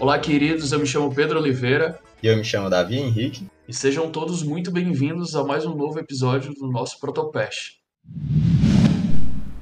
[0.00, 0.72] Olá, queridos.
[0.72, 2.00] Eu me chamo Pedro Oliveira.
[2.20, 3.46] E eu me chamo Davi Henrique.
[3.68, 7.76] E sejam todos muito bem-vindos a mais um novo episódio do nosso Protopest.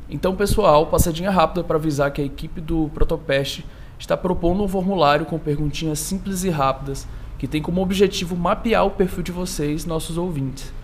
[0.09, 3.63] Então, pessoal, passadinha rápida para avisar que a equipe do Protopest
[3.99, 7.07] está propondo um formulário com perguntinhas simples e rápidas
[7.39, 10.80] que tem como objetivo mapear o perfil de vocês, nossos ouvintes.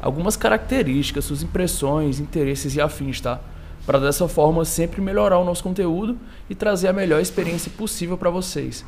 [0.00, 3.40] Algumas características, suas impressões, interesses e afins, tá?
[3.84, 6.16] Para dessa forma sempre melhorar o nosso conteúdo
[6.50, 8.84] e trazer a melhor experiência possível para vocês.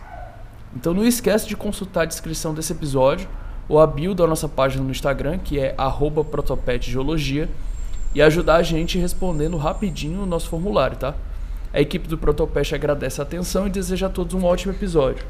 [0.77, 3.29] Então não esquece de consultar a descrição desse episódio
[3.69, 5.75] ou a bio da nossa página no Instagram, que é
[6.31, 7.49] protopetgeologia,
[8.15, 11.15] e ajudar a gente respondendo rapidinho o nosso formulário, tá?
[11.73, 15.25] A equipe do Protopest agradece a atenção e deseja a todos um ótimo episódio.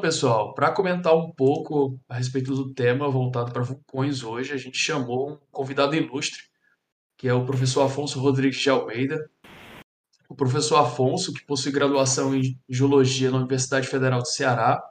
[0.00, 4.76] Pessoal, para comentar um pouco a respeito do tema voltado para vulcões hoje, a gente
[4.76, 6.42] chamou um convidado ilustre,
[7.16, 9.30] que é o professor Afonso Rodrigues de Almeida.
[10.28, 14.82] O professor Afonso, que possui graduação em Geologia na Universidade Federal do Ceará,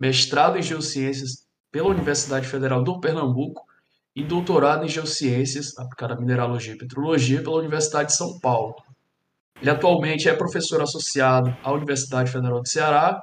[0.00, 3.64] mestrado em Geociências pela Universidade Federal do Pernambuco
[4.14, 8.76] e doutorado em Geociências aplicada à Mineralogia e Petrologia pela Universidade de São Paulo.
[9.60, 13.22] Ele atualmente é professor associado à Universidade Federal do Ceará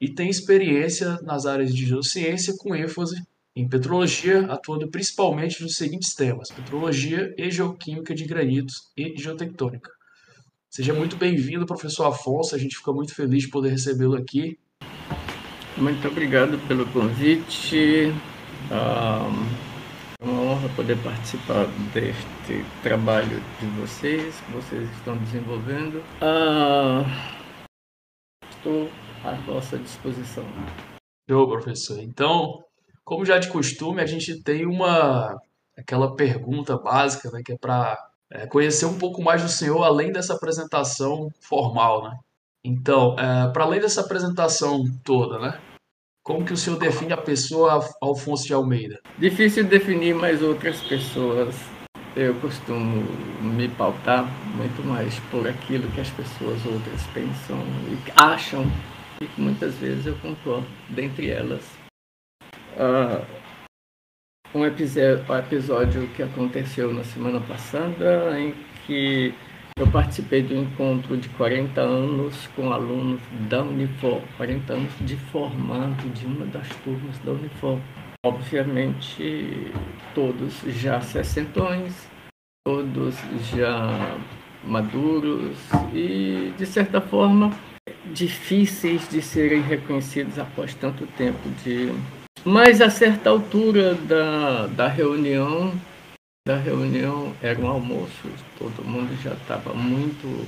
[0.00, 3.22] e tem experiência nas áreas de geociência com ênfase
[3.54, 9.90] em petrologia, atuando principalmente nos seguintes temas: petrologia e geoquímica de granitos e geotectônica.
[10.70, 12.54] Seja muito bem-vindo, professor Afonso.
[12.54, 14.58] A gente fica muito feliz de poder recebê-lo aqui.
[15.76, 18.12] Muito obrigado pelo convite.
[18.70, 26.02] é uma honra poder participar deste trabalho de vocês, que vocês estão desenvolvendo.
[26.20, 27.04] Ah,
[28.48, 28.88] estou
[29.24, 30.44] à vossa disposição.
[31.28, 31.98] Show, professor.
[32.00, 32.64] Então,
[33.04, 35.40] como já de costume, a gente tem uma
[35.76, 37.98] aquela pergunta básica, né, que é para
[38.30, 42.18] é, conhecer um pouco mais do senhor além dessa apresentação formal, né?
[42.62, 45.58] Então, é, para além dessa apresentação toda, né?
[46.22, 49.00] Como que o senhor define a pessoa Alfonso de Almeida?
[49.18, 51.56] Difícil definir, mas outras pessoas
[52.14, 53.02] eu costumo
[53.40, 57.58] me pautar muito mais por aquilo que as pessoas outras pensam
[57.88, 58.64] e acham
[59.22, 61.64] e que muitas vezes eu concordo, dentre elas.
[62.76, 63.24] Uh,
[64.54, 68.54] um episódio que aconteceu na semana passada, em
[68.86, 69.34] que
[69.78, 76.08] eu participei do encontro de 40 anos com alunos da Unifor, 40 anos de formado
[76.10, 77.78] de uma das turmas da Unifor.
[78.24, 79.72] Obviamente,
[80.14, 82.08] todos já sessentões,
[82.66, 83.16] todos
[83.54, 84.18] já
[84.64, 85.58] maduros
[85.94, 87.50] e, de certa forma,
[88.12, 91.92] difíceis de serem reconhecidos após tanto tempo de
[92.44, 95.72] mas a certa altura da, da reunião
[96.46, 98.28] da reunião era um almoço
[98.58, 100.46] todo mundo já estava muito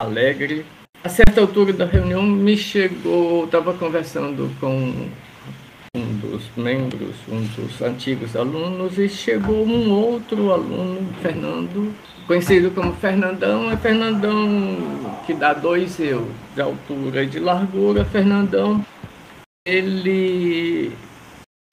[0.00, 0.64] alegre.
[1.02, 5.08] A certa altura da reunião me chegou estava conversando com
[5.96, 11.94] um dos membros um dos antigos alunos e chegou um outro aluno Fernando
[12.26, 14.38] conhecido como Fernandão, é Fernandão
[15.26, 18.04] que dá dois eu de altura e de largura.
[18.04, 18.84] Fernandão,
[19.66, 20.92] ele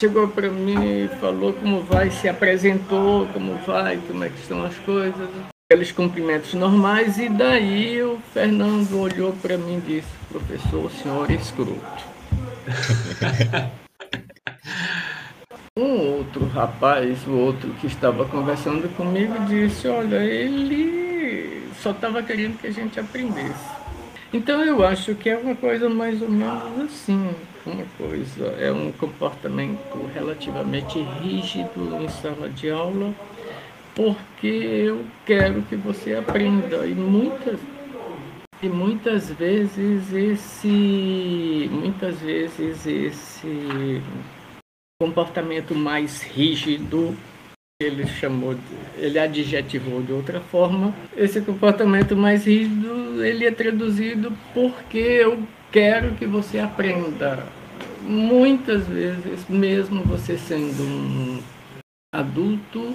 [0.00, 4.76] chegou para mim falou como vai, se apresentou, como vai, como é que estão as
[4.78, 5.28] coisas,
[5.70, 11.30] aqueles cumprimentos normais, e daí o Fernando olhou para mim e disse, professor, o senhor
[11.30, 12.12] é escroto.
[15.78, 22.60] Um outro rapaz, o outro que estava conversando comigo, disse: Olha, ele só estava querendo
[22.60, 23.70] que a gente aprendesse.
[24.34, 27.34] Então eu acho que é uma coisa mais ou menos assim,
[27.64, 33.14] uma coisa, é um comportamento relativamente rígido em sala de aula,
[33.94, 37.58] porque eu quero que você aprenda e muitas
[38.62, 44.02] e muitas vezes esse muitas vezes esse
[45.02, 47.16] comportamento mais rígido,
[47.82, 48.54] ele chamou,
[48.96, 50.94] ele adjetivou de outra forma.
[51.16, 57.44] Esse comportamento mais rígido, ele é traduzido porque eu quero que você aprenda.
[58.02, 61.42] Muitas vezes, mesmo você sendo um
[62.14, 62.94] adulto,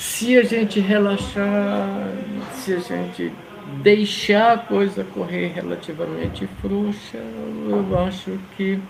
[0.00, 2.08] se a gente relaxar,
[2.52, 3.32] se a gente
[3.80, 8.80] deixar a coisa correr relativamente frouxa, eu acho que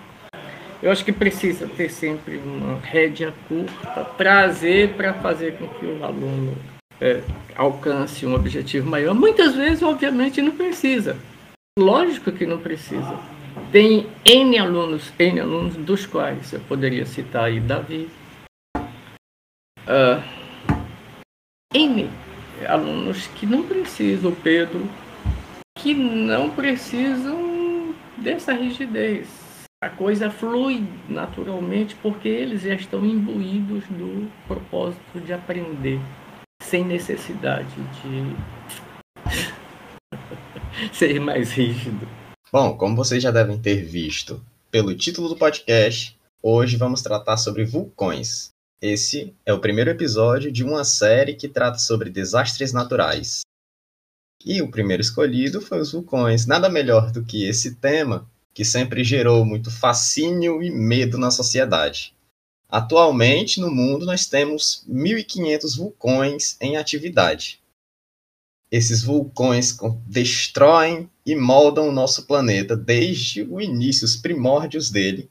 [0.83, 6.05] eu acho que precisa ter sempre uma rédea curta, trazer para fazer com que o
[6.05, 6.57] aluno
[7.01, 7.23] é,
[7.55, 9.15] alcance um objetivo maior.
[9.15, 11.17] Muitas vezes, obviamente, não precisa.
[11.79, 13.19] Lógico que não precisa.
[13.71, 18.09] Tem N alunos, N alunos, dos quais eu poderia citar aí Davi,
[19.87, 20.23] uh,
[21.73, 22.11] N
[22.67, 24.89] alunos que não precisam, Pedro,
[25.79, 29.42] que não precisam dessa rigidez.
[29.83, 35.99] A coisa flui naturalmente porque eles já estão imbuídos do propósito de aprender,
[36.63, 38.37] sem necessidade de
[40.95, 42.07] ser mais rígido.
[42.53, 44.41] Bom, como vocês já devem ter visto
[44.71, 48.51] pelo título do podcast, hoje vamos tratar sobre vulcões.
[48.81, 53.41] Esse é o primeiro episódio de uma série que trata sobre desastres naturais.
[54.47, 56.47] E o primeiro escolhido foi os vulcões.
[56.47, 62.15] Nada melhor do que esse tema, que sempre gerou muito fascínio e medo na sociedade.
[62.69, 67.61] Atualmente, no mundo, nós temos 1.500 vulcões em atividade.
[68.71, 69.77] Esses vulcões
[70.07, 75.31] destroem e moldam o nosso planeta desde o início, os primórdios dele.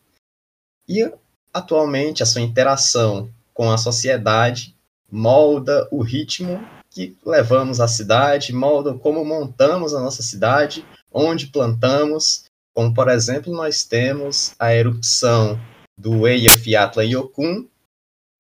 [0.88, 1.12] E
[1.52, 4.76] atualmente a sua interação com a sociedade
[5.12, 12.46] molda o ritmo que levamos à cidade, molda como montamos a nossa cidade, onde plantamos,
[12.74, 15.60] como por exemplo nós temos a erupção
[15.98, 17.70] do Eyjafjallajökull,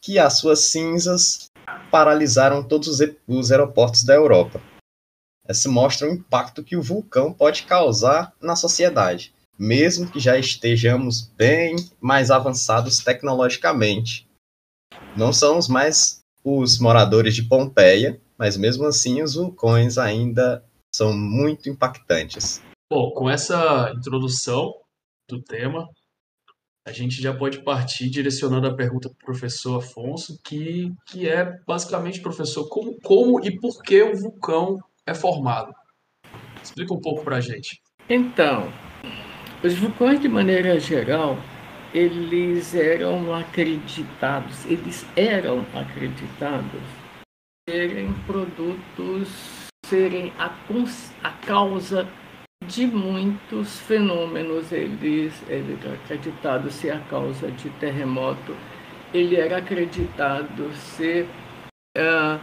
[0.03, 1.51] que as suas cinzas
[1.91, 4.61] paralisaram todos os aeroportos da Europa.
[5.45, 11.21] Essa mostra o impacto que o vulcão pode causar na sociedade, mesmo que já estejamos
[11.21, 14.27] bem mais avançados tecnologicamente.
[15.15, 20.63] Não somos mais os moradores de Pompeia, mas mesmo assim os vulcões ainda
[20.95, 22.61] são muito impactantes.
[22.91, 24.73] Bom, com essa introdução
[25.29, 25.88] do tema,
[26.85, 31.57] a gente já pode partir direcionando a pergunta para o professor Afonso, que, que é
[31.65, 35.73] basicamente, professor, como, como e por que o vulcão é formado?
[36.61, 37.81] Explica um pouco para a gente.
[38.09, 38.69] Então,
[39.63, 41.38] os vulcões, de maneira geral,
[41.93, 46.81] eles eram acreditados, eles eram acreditados
[47.69, 49.29] serem produtos,
[49.85, 50.53] serem a,
[51.23, 52.05] a causa
[52.65, 54.71] de muitos fenômenos.
[54.71, 58.55] Eles, ele era acreditado ser a causa de terremoto,
[59.13, 61.27] ele era acreditado ser
[61.97, 62.39] uh,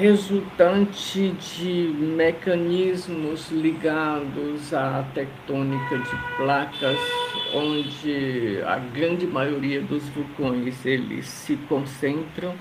[0.00, 6.98] resultante de mecanismos ligados à tectônica de placas,
[7.54, 12.56] onde a grande maioria dos vulcões eles se concentram.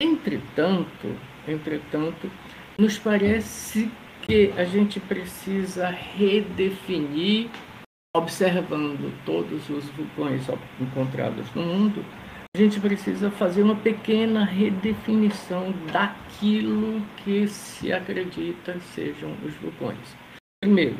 [0.00, 1.16] Entretanto,
[1.48, 2.30] entretanto,
[2.78, 3.90] nos parece
[4.30, 7.50] que a gente precisa redefinir,
[8.16, 10.46] observando todos os vulcões
[10.80, 12.04] encontrados no mundo,
[12.54, 20.16] a gente precisa fazer uma pequena redefinição daquilo que se acredita sejam os vulcões.
[20.62, 20.96] Primeiro,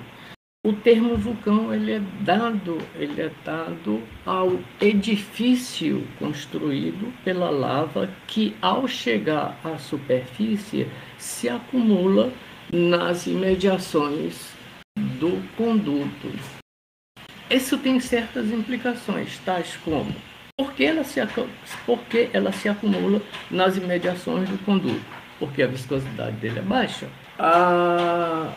[0.67, 8.57] o termo vulcão ele é dado, ele é dado ao edifício construído pela lava que
[8.61, 12.33] ao chegar à superfície se acumula
[12.73, 14.53] nas imediações
[15.19, 16.31] do conduto.
[17.51, 20.15] Isso tem certas implicações, tais como
[20.61, 21.21] por que ela se,
[21.87, 25.01] por que ela se acumula nas imediações do conduto?
[25.39, 27.09] Porque a viscosidade dele é baixa.
[27.39, 28.53] Ah,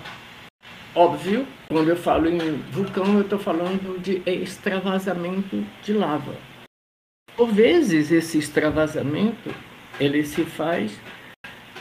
[0.94, 6.36] óbvio, quando eu falo em vulcão, eu estou falando de extravasamento de lava.
[7.38, 9.56] Por vezes, esse extravasamento
[9.98, 11.00] ele se faz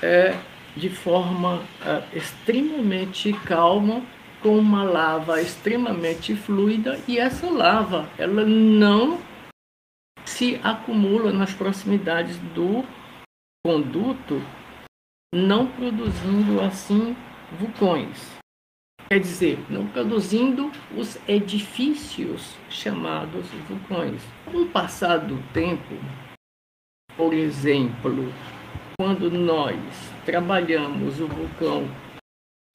[0.01, 0.37] é,
[0.77, 4.03] de forma é, extremamente calma,
[4.43, 9.21] com uma lava extremamente fluida, e essa lava ela não
[10.25, 12.85] se acumula nas proximidades do
[13.65, 14.43] conduto,
[15.33, 17.17] não produzindo assim
[17.59, 18.33] vulcões.
[19.09, 24.23] Quer dizer, não produzindo os edifícios chamados vulcões.
[24.47, 25.95] Com o passar do tempo,
[27.17, 28.33] por exemplo,
[29.03, 29.75] quando nós
[30.25, 31.89] trabalhamos o vulcão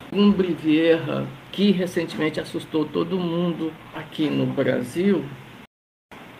[0.09, 5.23] Cumbre Vieja, que recentemente assustou todo mundo aqui no Brasil,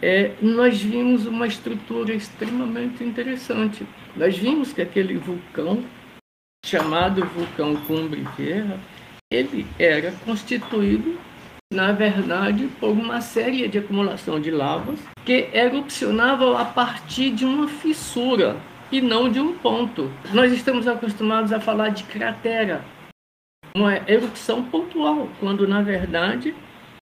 [0.01, 3.88] é, nós vimos uma estrutura extremamente interessante.
[4.13, 5.82] Nós vimos que aquele vulcão,
[6.65, 8.77] chamado vulcão Cumbre Vieja,
[9.32, 11.17] ele era constituído,
[11.72, 17.70] na verdade, por uma série de acumulação de lavas que erupcionavam a partir de uma
[17.70, 18.58] fissura
[18.91, 20.12] e não de um ponto.
[20.34, 22.84] Nós estamos acostumados a falar de cratera,
[23.75, 26.56] uma erupção pontual, quando na verdade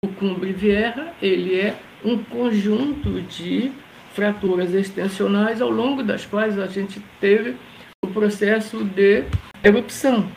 [0.04, 3.72] o Cumbre Vieja ele é um conjunto de
[4.14, 9.24] fraturas extensionais ao longo das quais a gente teve o o processo de
[9.64, 10.30] erupção,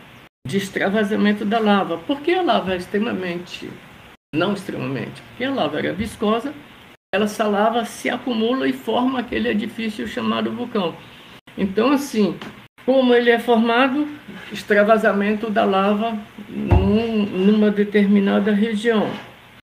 [0.46, 1.98] de extravasamento da lava.
[1.98, 3.70] Porque a lava é extremamente,
[4.34, 6.54] não extremamente, porque a lava era viscosa,
[7.14, 10.94] ela, essa lava se acumula e forma aquele edifício chamado vulcão.
[11.56, 12.36] Então, assim,
[12.84, 14.08] como ele é formado?
[14.52, 16.18] Extravasamento da lava
[16.48, 19.08] num, numa determinada região.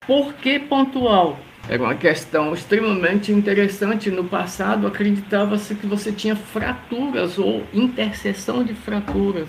[0.07, 1.39] Por que pontual?
[1.69, 4.11] Era uma questão extremamente interessante.
[4.11, 9.49] No passado, acreditava-se que você tinha fraturas ou interseção de fraturas.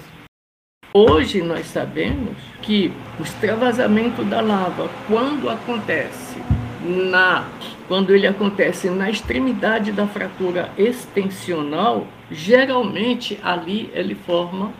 [0.93, 6.41] Hoje, nós sabemos que o extravasamento da lava, quando acontece
[6.84, 7.48] na
[7.89, 14.72] quando ele acontece na extremidade da fratura extensional, geralmente ali ele forma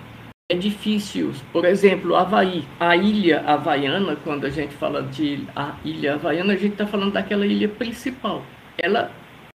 [0.48, 1.42] edifícios.
[1.52, 6.56] Por exemplo, Havaí, a ilha havaiana, quando a gente fala de a ilha havaiana, a
[6.56, 8.44] gente está falando daquela ilha principal.
[8.78, 9.12] Ela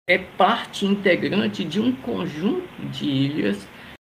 [0.09, 3.69] é parte integrante de um conjunto de ilhas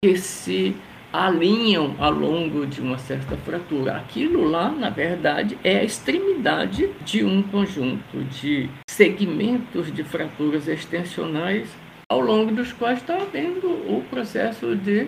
[0.03, 0.75] que se
[1.13, 3.95] alinham ao longo de uma certa fratura.
[3.97, 11.69] Aquilo lá, na verdade, é a extremidade de um conjunto de segmentos de fraturas extensionais
[12.09, 15.07] ao longo dos quais está havendo o processo de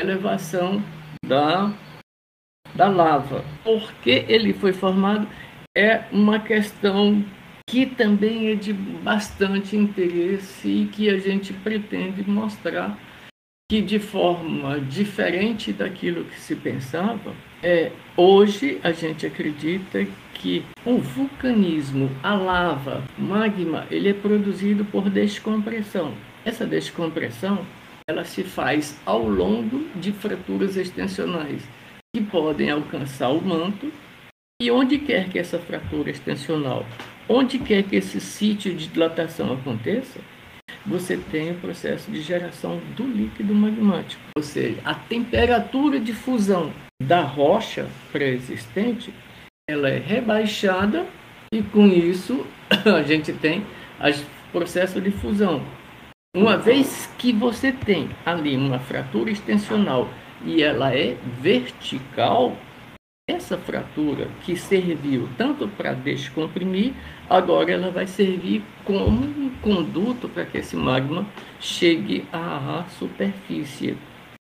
[0.00, 0.80] elevação
[1.26, 1.72] da,
[2.74, 3.44] da lava.
[3.64, 5.26] Por que ele foi formado
[5.76, 7.24] é uma questão
[7.68, 12.98] que também é de bastante interesse e que a gente pretende mostrar
[13.72, 20.98] que de forma diferente daquilo que se pensava, é, hoje a gente acredita que o
[20.98, 26.12] vulcanismo, a lava, magma, ele é produzido por descompressão.
[26.44, 27.64] Essa descompressão
[28.06, 31.62] ela se faz ao longo de fraturas extensionais
[32.14, 33.90] que podem alcançar o manto
[34.60, 36.84] e onde quer que essa fratura extensional,
[37.26, 40.20] onde quer que esse sítio de dilatação aconteça,
[40.86, 44.22] você tem o processo de geração do líquido magmático.
[44.36, 46.72] Ou seja, a temperatura de fusão
[47.02, 49.12] da rocha pré-existente
[49.68, 51.06] ela é rebaixada
[51.52, 52.46] e com isso
[52.84, 55.62] a gente tem o processo de fusão.
[56.34, 60.08] Uma vez que você tem ali uma fratura extensional
[60.44, 62.56] e ela é vertical,
[63.32, 66.92] essa fratura que serviu tanto para descomprimir,
[67.28, 71.26] agora ela vai servir como um conduto para que esse magma
[71.58, 73.96] chegue à superfície,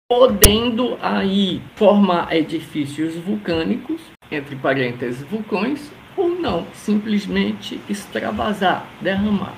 [0.09, 4.00] podendo aí formar edifícios vulcânicos,
[4.31, 9.55] entre parênteses vulcões, ou não, simplesmente extravasar, derramar.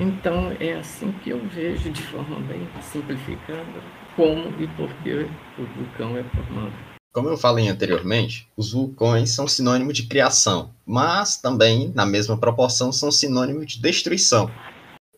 [0.00, 5.26] Então é assim que eu vejo de forma bem simplificada como e por que
[5.58, 6.89] o vulcão é formado.
[7.12, 12.92] Como eu falei anteriormente, os vulcões são sinônimo de criação, mas também, na mesma proporção,
[12.92, 14.48] são sinônimo de destruição.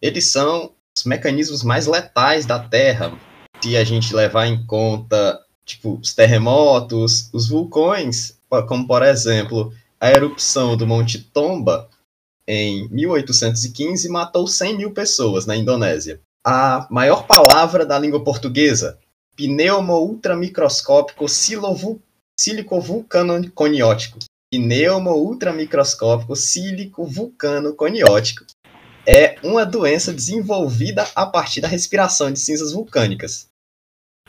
[0.00, 3.12] Eles são os mecanismos mais letais da Terra.
[3.62, 9.70] Se a gente levar em conta, tipo, os terremotos, os vulcões, como por exemplo,
[10.00, 11.90] a erupção do Monte Tomba
[12.48, 16.20] em 1815 matou 100 mil pessoas na Indonésia.
[16.42, 18.98] A maior palavra da língua portuguesa,
[19.36, 21.26] pneumo ultramicroscópico
[22.38, 24.18] sílico-vulcano-coniótico.
[24.50, 28.44] Pneumo ultramicroscópico sílico-vulcano-coniótico
[29.06, 33.48] é uma doença desenvolvida a partir da respiração de cinzas vulcânicas.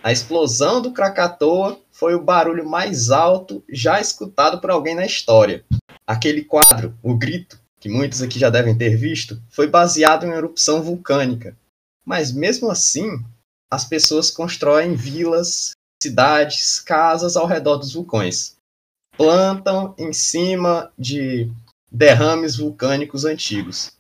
[0.02, 5.64] A explosão do Krakatoa foi o barulho mais alto já escutado por alguém na história.
[6.08, 10.38] Aquele quadro, O Grito, que muitos aqui já devem ter visto, foi baseado em uma
[10.38, 11.58] erupção vulcânica.
[12.06, 13.24] Mas mesmo assim,
[13.74, 18.56] as pessoas constroem vilas, cidades, casas ao redor dos vulcões.
[19.18, 21.52] Plantam em cima de
[21.92, 23.92] derrames vulcânicos antigos.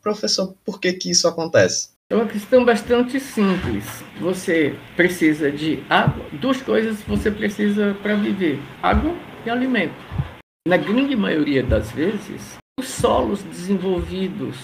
[0.00, 1.90] Professor, por que, que isso acontece?
[2.08, 3.84] É uma questão bastante simples.
[4.20, 9.12] Você precisa de água, duas coisas você precisa para viver: água
[9.44, 9.94] e alimento.
[10.68, 14.56] Na grande maioria das vezes, os solos desenvolvidos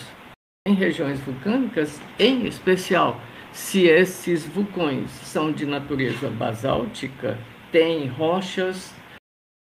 [0.69, 3.21] em regiões vulcânicas, em especial
[3.61, 7.39] se esses vulcões são de natureza basáltica,
[7.71, 8.93] têm rochas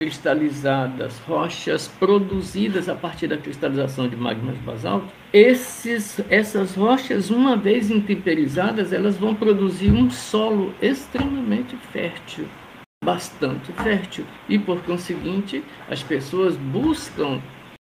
[0.01, 7.91] cristalizadas, rochas produzidas a partir da cristalização de magmas basálticos, esses, essas rochas, uma vez
[7.91, 12.47] intemperizadas, elas vão produzir um solo extremamente fértil,
[13.03, 14.25] bastante fértil.
[14.47, 17.41] E, por conseguinte, as pessoas buscam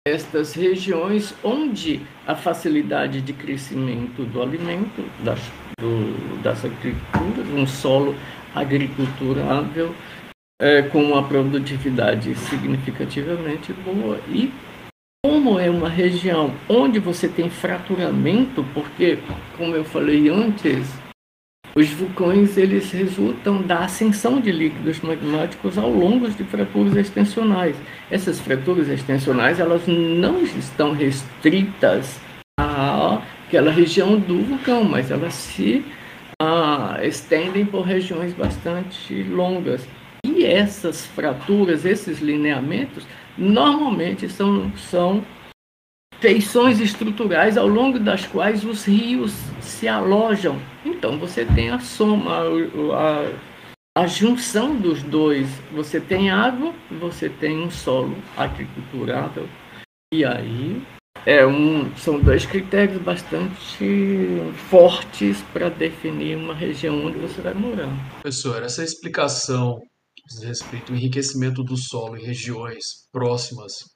[0.06, 5.40] estas regiões onde a facilidade de crescimento do alimento, das,
[5.80, 8.16] do, das agriculturas, um solo
[8.54, 9.94] agriculturável
[10.62, 14.52] é, com uma produtividade significativamente boa e
[15.26, 19.20] como é uma região onde você tem fraturamento, porque,
[19.58, 20.88] como eu falei antes,
[21.76, 27.76] Os vulcões eles resultam da ascensão de líquidos magmáticos ao longo de fraturas extensionais.
[28.12, 32.20] Essas fraturas extensionais elas não estão restritas
[33.54, 35.86] àquela região do vulcão, mas elas se
[36.42, 39.88] ah, estendem por regiões bastante longas.
[40.26, 43.06] E essas fraturas, esses lineamentos,
[43.38, 45.24] normalmente são, são
[46.20, 50.60] feições estruturais ao longo das quais os rios se alojam.
[50.84, 52.40] Então você tem a soma,
[52.96, 55.48] a, a junção dos dois.
[55.72, 59.48] Você tem água, você tem um solo agriculturável.
[60.12, 60.82] E aí
[61.26, 63.88] é um, são dois critérios bastante
[64.70, 67.90] fortes para definir uma região onde você vai morar.
[68.22, 69.82] Professor, essa explicação
[70.28, 73.94] diz respeito ao enriquecimento do solo em regiões próximas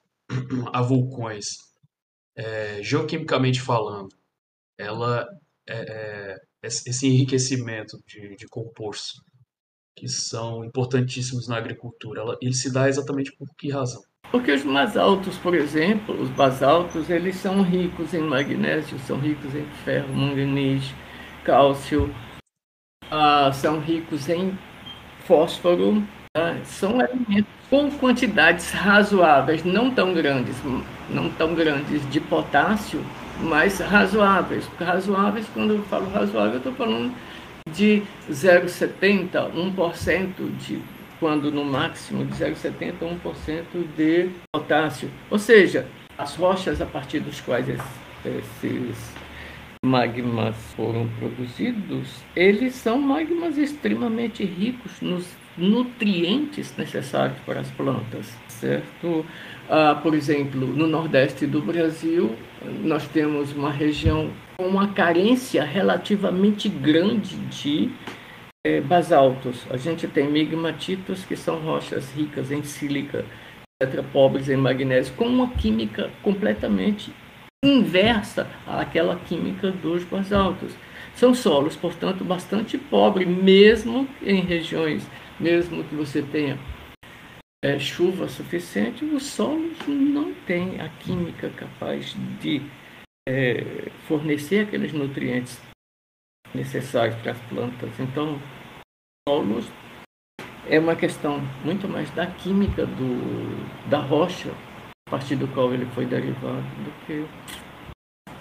[0.74, 1.68] a vulcões
[2.36, 4.16] é, geoquimicamente falando,
[4.78, 5.28] ela
[5.68, 9.22] é, é, esse enriquecimento de, de compostos
[9.96, 14.04] que são importantíssimos na agricultura, ela, ele se dá exatamente por que razão?
[14.32, 19.66] Porque os basaltos, por exemplo, os basaltos, eles são ricos em magnésio, são ricos em
[19.86, 20.94] ferro, manganês,
[21.46, 22.14] cálcio,
[23.10, 24.58] ah, são ricos em
[25.26, 26.04] fósforo,
[26.36, 30.56] ah, são alimentos com quantidades razoáveis, não tão grandes,
[31.10, 33.02] não tão grandes de potássio,
[33.40, 34.68] mas razoáveis.
[34.80, 37.14] Razoáveis, quando eu falo razoável, eu estou falando
[37.72, 40.82] de 0,70, 1% de
[41.20, 43.64] quando no máximo de 0,70 a 1%
[43.96, 45.10] de potássio.
[45.30, 49.14] Ou seja, as rochas a partir dos quais esses
[49.86, 59.26] magmas foram produzidos, eles são magmas extremamente ricos nos nutrientes necessários para as plantas, certo?
[59.70, 62.36] Ah, por exemplo, no nordeste do Brasil,
[62.84, 67.90] nós temos uma região com uma carência relativamente grande de
[68.82, 69.66] basaltos.
[69.70, 73.26] A gente tem migmatitos, que são rochas ricas em sílica,
[73.82, 77.12] etc., pobres em magnésio, com uma química completamente
[77.64, 80.74] inversa àquela química dos basaltos.
[81.16, 85.08] São solos, portanto, bastante pobres, mesmo em regiões
[85.40, 86.58] mesmo que você tenha
[87.64, 92.62] é, chuva suficiente, os solos não têm a química capaz de
[93.28, 95.62] é, fornecer aqueles nutrientes
[96.54, 98.00] necessários para as plantas.
[98.00, 98.42] Então,
[99.28, 99.70] solos
[100.70, 104.50] é uma questão muito mais da química do, da rocha,
[105.06, 107.26] a partir do qual ele foi derivado, do que,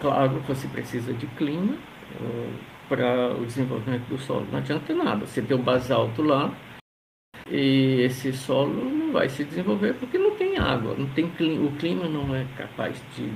[0.01, 2.55] claro, você precisa de clima uh,
[2.89, 4.47] para o desenvolvimento do solo.
[4.53, 6.55] Não adianta nada, você tem o basalto lá,
[7.51, 11.77] e esse solo não vai se desenvolver porque não tem água, não tem clima, o
[11.77, 13.33] clima não é capaz de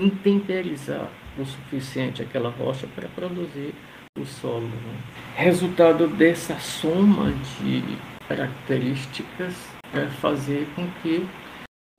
[0.00, 3.74] intemperizar o suficiente aquela rocha para produzir
[4.20, 4.66] o solo.
[4.66, 4.96] Né?
[5.36, 7.82] Resultado dessa soma de
[8.28, 9.54] características
[9.94, 11.26] é fazer com que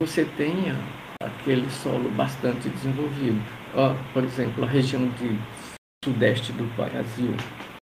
[0.02, 0.78] você tenha
[1.22, 3.42] aquele solo bastante desenvolvido.
[4.14, 5.38] por exemplo, a região de
[6.04, 7.36] sudeste do Brasil,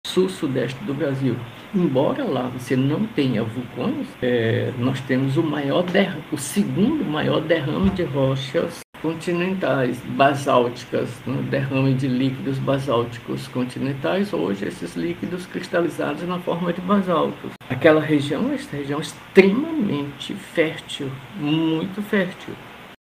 [0.08, 1.36] sul-sudeste do Brasil,
[1.74, 5.84] embora lá você não tenha vulcões, é, nós temos o maior
[6.32, 11.40] o segundo maior derrame de rochas continentais basálticas, né?
[11.44, 17.52] derrame de líquidos basálticos continentais, hoje esses líquidos cristalizados na forma de basaltos.
[17.70, 22.56] Aquela região é região extremamente fértil, muito fértil.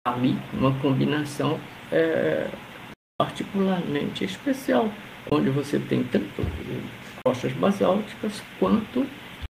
[0.04, 1.60] Ali, uma combinação
[1.92, 2.48] é,
[3.16, 4.90] particularmente especial,
[5.30, 6.42] onde você tem tanto
[7.24, 9.06] rochas basálticas, quanto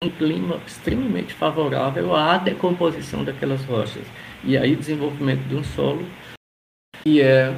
[0.05, 4.05] um clima extremamente favorável à decomposição daquelas rochas.
[4.45, 6.07] E aí desenvolvimento de um solo
[7.03, 7.51] que é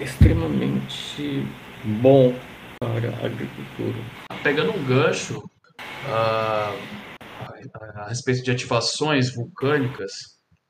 [0.00, 1.46] extremamente
[2.00, 2.34] bom
[2.78, 3.98] para a agricultura.
[4.42, 6.76] Pegando um gancho uh,
[7.18, 10.12] a, a, respeito de ativações vulcânicas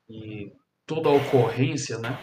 [0.09, 0.51] e
[0.85, 2.19] toda a ocorrência, né,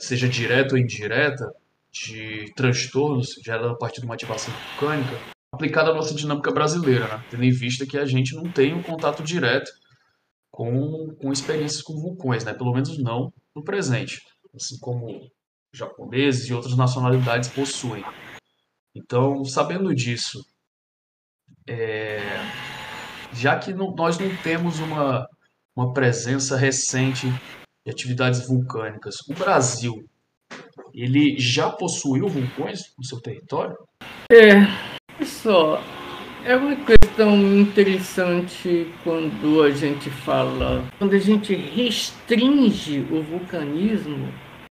[0.00, 1.52] seja direta ou indireta,
[1.90, 5.16] de transtornos gerada a partir de uma ativação vulcânica
[5.52, 7.24] aplicada à nossa dinâmica brasileira, né?
[7.30, 9.70] tendo em vista que a gente não tem um contato direto
[10.50, 12.52] com, com experiências com vulcões, né?
[12.52, 14.22] pelo menos não no presente,
[14.54, 15.30] assim como
[15.74, 18.04] japoneses e outras nacionalidades possuem.
[18.94, 20.44] Então, sabendo disso,
[21.68, 22.20] é,
[23.32, 25.28] já que não, nós não temos uma,
[25.76, 27.26] uma presença recente
[27.84, 30.08] de atividades vulcânicas, o Brasil
[30.94, 33.76] ele já possuiu vulcões no seu território?
[34.30, 35.80] É, só.
[36.44, 36.72] É uma
[37.18, 44.28] questão interessante quando a gente fala, quando a gente restringe o vulcanismo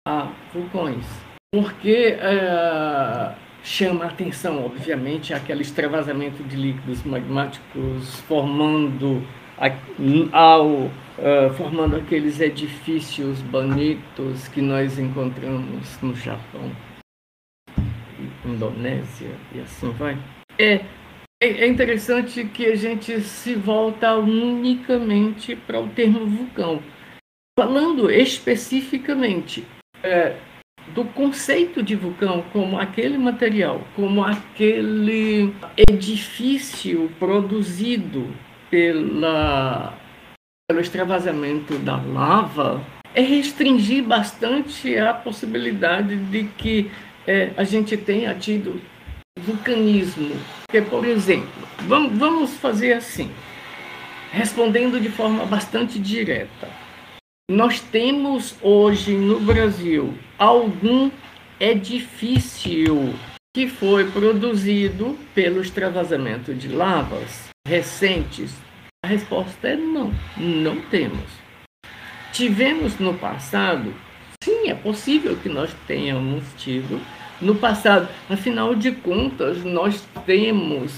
[0.06, 1.06] a vulcões.
[1.54, 9.26] Porque é, chama a atenção, obviamente, aquele extravasamento de líquidos magmáticos formando
[10.34, 10.92] ao uh,
[11.56, 16.70] formando aqueles edifícios bonitos que nós encontramos no Japão,
[18.44, 20.18] Indonésia e assim vai.
[20.60, 20.84] É,
[21.44, 26.82] é, é interessante que a gente se volta unicamente para o termo vulcão.
[27.60, 29.66] Falando especificamente
[30.02, 30.38] é,
[30.96, 35.54] do conceito de vulcão como aquele material, como aquele
[35.90, 38.34] edifício produzido
[38.72, 39.98] pela,
[40.68, 42.82] pelo extravasamento da lava,
[43.14, 46.90] é restringir bastante a possibilidade de que
[47.28, 48.82] é, a gente tenha tido
[49.40, 50.36] vulcanismo.
[50.74, 53.30] Porque, por exemplo, vamos, fazer assim,
[54.32, 56.68] respondendo de forma bastante direta.
[57.48, 61.12] Nós temos hoje no Brasil algum
[61.60, 63.14] edifício
[63.56, 68.52] que foi produzido pelo extravasamento de lavas recentes?
[69.06, 71.30] A resposta é não, não temos.
[72.32, 73.94] Tivemos no passado?
[74.44, 77.00] Sim, é possível que nós tenhamos tido
[77.42, 78.08] no passado.
[78.30, 80.94] Afinal de contas, nós temos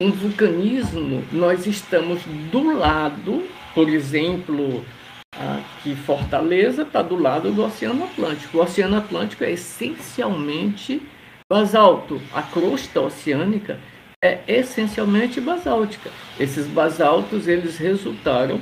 [0.00, 4.84] um vulcanismo, nós estamos do lado, por exemplo,
[5.32, 8.58] aqui Fortaleza está do lado do Oceano Atlântico.
[8.58, 11.02] O Oceano Atlântico é essencialmente
[11.50, 12.20] basalto.
[12.32, 13.78] A crosta oceânica
[14.22, 16.10] é essencialmente basáltica.
[16.38, 18.60] Esses basaltos eles resultaram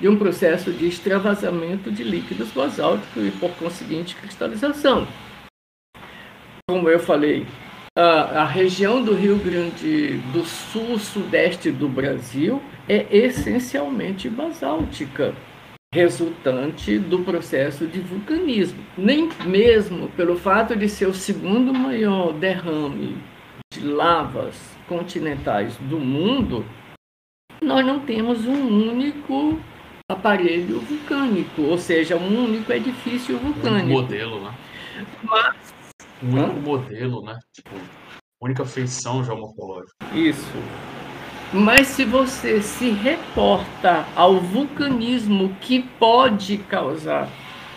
[0.00, 5.06] de um processo de extravasamento de líquidos basálticos e, por conseguinte, cristalização
[6.68, 7.46] como eu falei,
[7.96, 15.34] a, a, região do Rio Grande do Sul, sudeste do Brasil, é essencialmente basáltica,
[15.92, 18.82] resultante do processo de vulcanismo.
[18.96, 23.18] Nem mesmo pelo fato de ser o segundo maior derrame
[23.72, 24.56] de lavas
[24.88, 26.64] continentais do mundo,
[27.60, 29.60] nós não temos um único
[30.10, 33.86] aparelho vulcânico, ou seja, um único edifício vulcânico.
[33.86, 34.54] Um modelo, né?
[35.22, 35.61] Mas
[36.22, 37.38] um único modelo, né?
[37.52, 37.70] Tipo,
[38.40, 39.94] única feição geomorfológica.
[40.14, 40.52] Isso.
[41.52, 47.28] Mas se você se reporta ao vulcanismo que pode causar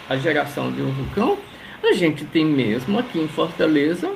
[0.07, 1.37] a geração de um vulcão,
[1.83, 4.15] a gente tem mesmo aqui em Fortaleza,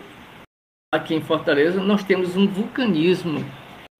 [0.93, 3.43] aqui em Fortaleza nós temos um vulcanismo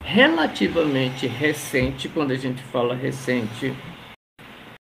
[0.02, 3.74] relativamente recente, quando a gente fala recente,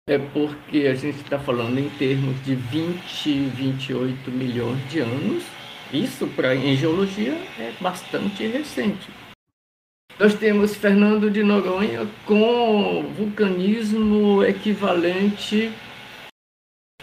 [0.08, 5.44] é porque a gente está falando em termos de 20, 28 milhões de anos.
[5.92, 9.08] Isso, para em geologia, é bastante recente.
[10.18, 15.72] Nós temos Fernando de Noronha com vulcanismo equivalente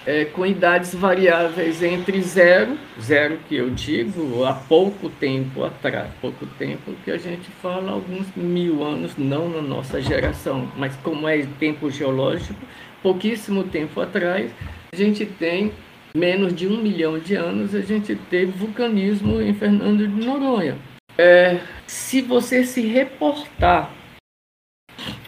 [0.06, 6.46] é, com idades variáveis entre zero, zero que eu digo, há pouco tempo atrás, pouco
[6.46, 11.46] tempo que a gente fala alguns mil anos, não na nossa geração, mas como é
[11.60, 12.60] tempo geológico,
[13.06, 14.52] pouquíssimo tempo atrás,
[14.91, 15.72] a gente tem
[16.15, 20.76] menos de um milhão de anos, a gente teve vulcanismo em Fernando de Noronha.
[21.15, 23.94] É, se você se reportar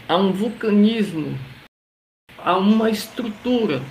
[0.10, 1.38] a um vulcanismo,
[2.40, 3.84] a uma estrutura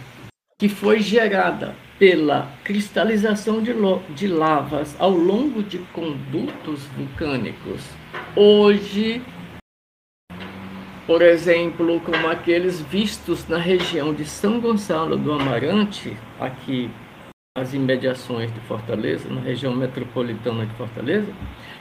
[0.59, 3.73] que foi gerada pela cristalização de,
[4.17, 7.83] de lavas ao longo de condutos vulcânicos,
[8.35, 9.23] hoje
[11.07, 16.91] por exemplo, como aqueles vistos na região de São Gonçalo do Amarante, aqui
[17.57, 21.33] as imediações de Fortaleza, na região metropolitana de Fortaleza,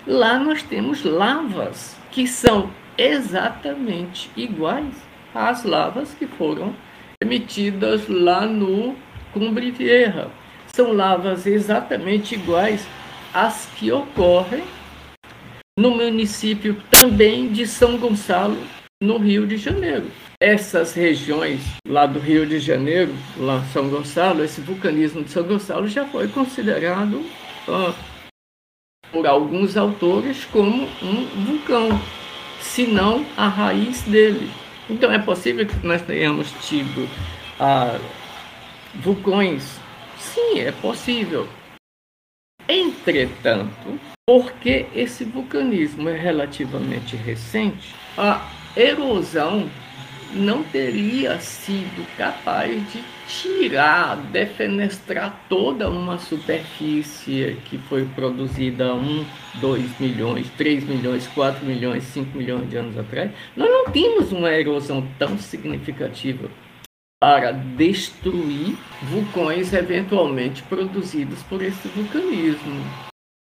[0.05, 4.95] lá nós temos lavas que são exatamente iguais
[5.33, 6.73] às lavas que foram
[7.21, 8.95] emitidas lá no
[9.33, 10.29] Cumbre Vieja.
[10.67, 12.87] São lavas exatamente iguais
[13.33, 14.63] às que ocorrem
[15.77, 18.57] no município também de São Gonçalo
[19.05, 20.09] no Rio de Janeiro.
[20.39, 25.87] Essas regiões lá do Rio de Janeiro, lá São Gonçalo, esse vulcanismo de São Gonçalo
[25.87, 27.23] já foi considerado
[29.11, 31.89] por alguns autores como um vulcão,
[32.59, 34.49] se não a raiz dele.
[34.89, 37.03] Então é possível que nós tenhamos tido
[37.59, 37.99] uh,
[38.95, 39.79] vulcões?
[40.17, 41.47] Sim, é possível.
[42.67, 49.69] Entretanto, porque esse vulcanismo é relativamente recente, a erosão
[50.33, 59.25] não teria sido capaz de tirar, defenestrar toda uma superfície que foi produzida há 1,
[59.61, 63.31] 2 milhões, 3 milhões, 4 milhões, 5 milhões de anos atrás.
[63.55, 66.49] Nós não tínhamos uma erosão tão significativa
[67.19, 72.83] para destruir vulcões eventualmente produzidos por esse vulcanismo.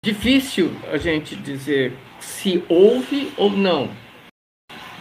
[0.06, 4.05] difícil a gente dizer se houve ou não.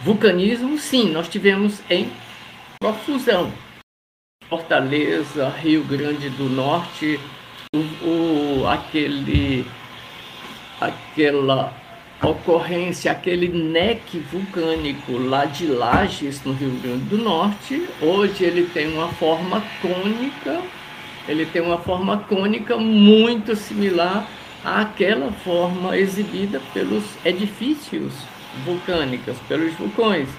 [0.05, 2.11] Vulcanismo, sim, nós tivemos em
[2.79, 3.51] profusão.
[4.47, 7.19] Fortaleza, Rio Grande do Norte,
[7.75, 9.65] o, o, aquele,
[10.79, 11.73] aquela
[12.21, 18.93] ocorrência, aquele neck vulcânico lá de Lages, no Rio Grande do Norte, hoje ele tem
[18.93, 20.61] uma forma cônica,
[21.27, 24.29] ele tem uma forma cônica muito similar
[24.63, 30.29] àquela forma exibida pelos edifícios vulcânicos, pelos vulcões.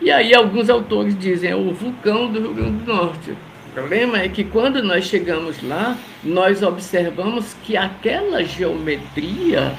[0.00, 3.30] E aí alguns autores dizem é o vulcão do Rio Grande do Norte.
[3.30, 9.72] O problema é que quando nós chegamos lá, nós observamos que aquela geometria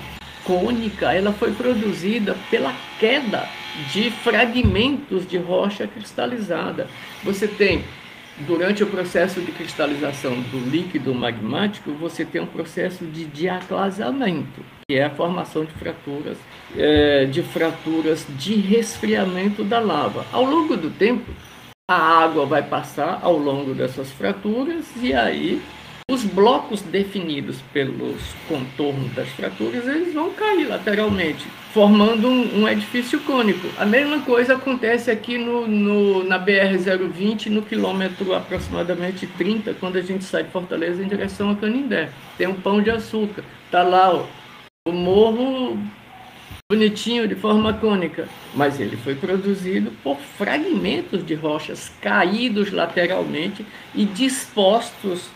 [0.43, 3.47] cônica, ela foi produzida pela queda
[3.91, 6.87] de fragmentos de rocha cristalizada.
[7.23, 7.83] Você tem
[8.45, 14.95] durante o processo de cristalização do líquido magmático, você tem um processo de diaclasamento, que
[14.95, 16.37] é a formação de fraturas,
[16.75, 20.25] é, de fraturas de resfriamento da lava.
[20.31, 21.31] Ao longo do tempo,
[21.89, 25.61] a água vai passar ao longo dessas fraturas e aí
[26.11, 33.21] os blocos definidos pelos contornos das fraturas eles vão cair lateralmente, formando um, um edifício
[33.21, 33.65] cônico.
[33.77, 40.01] A mesma coisa acontece aqui no, no, na BR-020, no quilômetro aproximadamente 30, quando a
[40.01, 42.09] gente sai de Fortaleza em direção a Canindé.
[42.37, 43.45] Tem um pão de açúcar.
[43.65, 44.25] Está lá ó,
[44.85, 45.79] o morro
[46.69, 54.03] bonitinho de forma cônica, mas ele foi produzido por fragmentos de rochas caídos lateralmente e
[54.03, 55.29] dispostos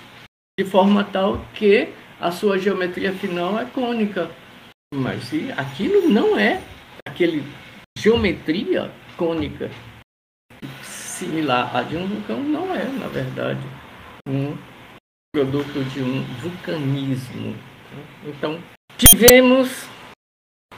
[0.58, 1.90] de forma tal que
[2.20, 4.32] a sua geometria final é cônica.
[4.94, 6.62] Mas aquilo não é
[7.06, 7.44] aquele
[7.98, 9.70] geometria cônica
[10.82, 13.62] similar à de um vulcão, não é, na verdade,
[14.28, 14.56] um
[15.34, 17.56] produto de um vulcanismo.
[18.26, 18.62] Então,
[18.98, 19.88] tivemos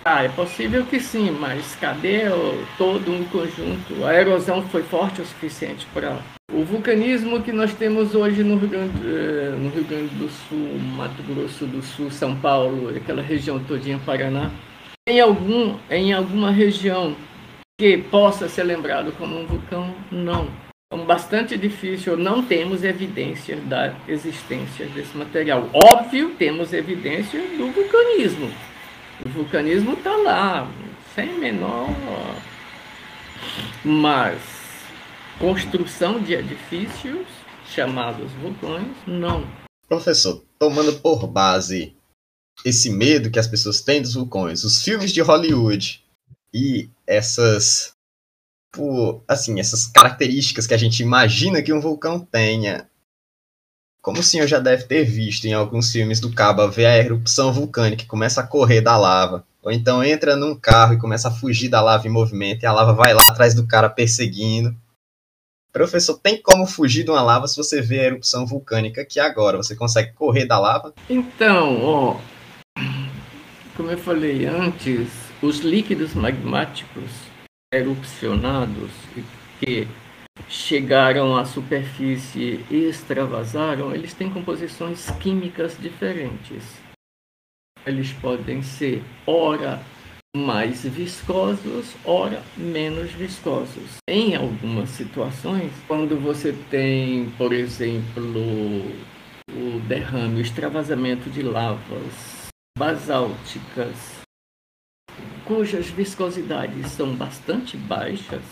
[0.04, 4.06] ah, é possível que sim, mas cadê o, todo um conjunto?
[4.06, 6.18] A erosão foi forte o suficiente para.
[6.52, 10.80] O vulcanismo que nós temos hoje no Rio, Grande, eh, no Rio Grande do Sul,
[10.96, 14.50] Mato Grosso do Sul, São Paulo, aquela região todinha Paraná,
[15.06, 17.16] em, algum, em alguma região
[17.78, 19.94] que possa ser lembrado como um vulcão?
[20.10, 20.48] Não.
[20.90, 25.70] É bastante difícil, não temos evidências da existência desse material.
[25.74, 28.50] Óbvio, temos evidência do vulcanismo
[29.28, 30.72] o vulcanismo está lá,
[31.14, 31.90] sem menor.
[33.84, 34.42] Mas
[35.38, 37.28] construção de edifícios
[37.66, 39.46] chamados vulcões, não.
[39.88, 41.94] Professor, tomando por base
[42.66, 46.04] esse medo que as pessoas têm dos vulcões, os filmes de Hollywood
[46.54, 47.94] e essas
[48.72, 52.90] por, assim, essas características que a gente imagina que um vulcão tenha
[54.08, 57.52] como o senhor já deve ter visto em alguns filmes do Cabo, ver a erupção
[57.52, 61.32] vulcânica que começa a correr da lava, ou então entra num carro e começa a
[61.32, 64.74] fugir da lava em movimento, e a lava vai lá atrás do cara perseguindo.
[65.74, 69.58] Professor, tem como fugir de uma lava se você vê a erupção vulcânica aqui agora?
[69.58, 70.94] Você consegue correr da lava?
[71.10, 72.18] Então, ó,
[73.76, 75.10] como eu falei antes,
[75.42, 77.12] os líquidos magmáticos
[77.74, 78.90] erupcionados
[79.60, 79.86] que
[80.50, 86.64] chegaram à superfície e extravasaram, eles têm composições químicas diferentes.
[87.86, 89.82] Eles podem ser, ora,
[90.36, 93.98] mais viscosos, ora, menos viscosos.
[94.10, 98.42] Em algumas situações, quando você tem, por exemplo,
[99.50, 104.22] o derrame, o extravasamento de lavas basálticas,
[105.46, 108.44] cujas viscosidades são bastante baixas,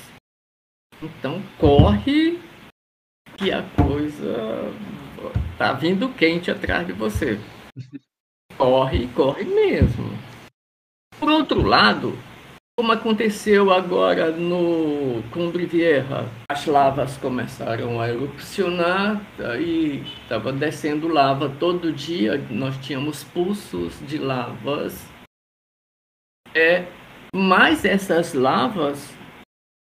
[1.02, 2.40] então corre
[3.38, 4.72] que a coisa
[5.58, 7.40] tá vindo quente atrás de você.
[8.58, 10.18] Corre, corre mesmo.
[11.20, 12.18] Por outro lado,
[12.78, 19.22] como aconteceu agora no Cumbre Vieja, as lavas começaram a erupcionar
[19.60, 25.10] e estava descendo lava todo dia, nós tínhamos pulsos de lavas.
[26.54, 26.86] É,
[27.34, 29.14] mas essas lavas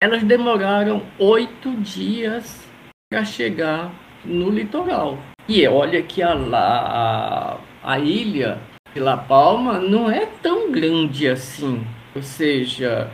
[0.03, 2.61] elas demoraram oito dias
[3.09, 3.89] para chegar
[4.25, 5.17] no litoral.
[5.47, 8.59] E olha que a, a, a ilha
[8.93, 11.87] de La Palma não é tão grande assim.
[12.13, 13.09] Ou seja,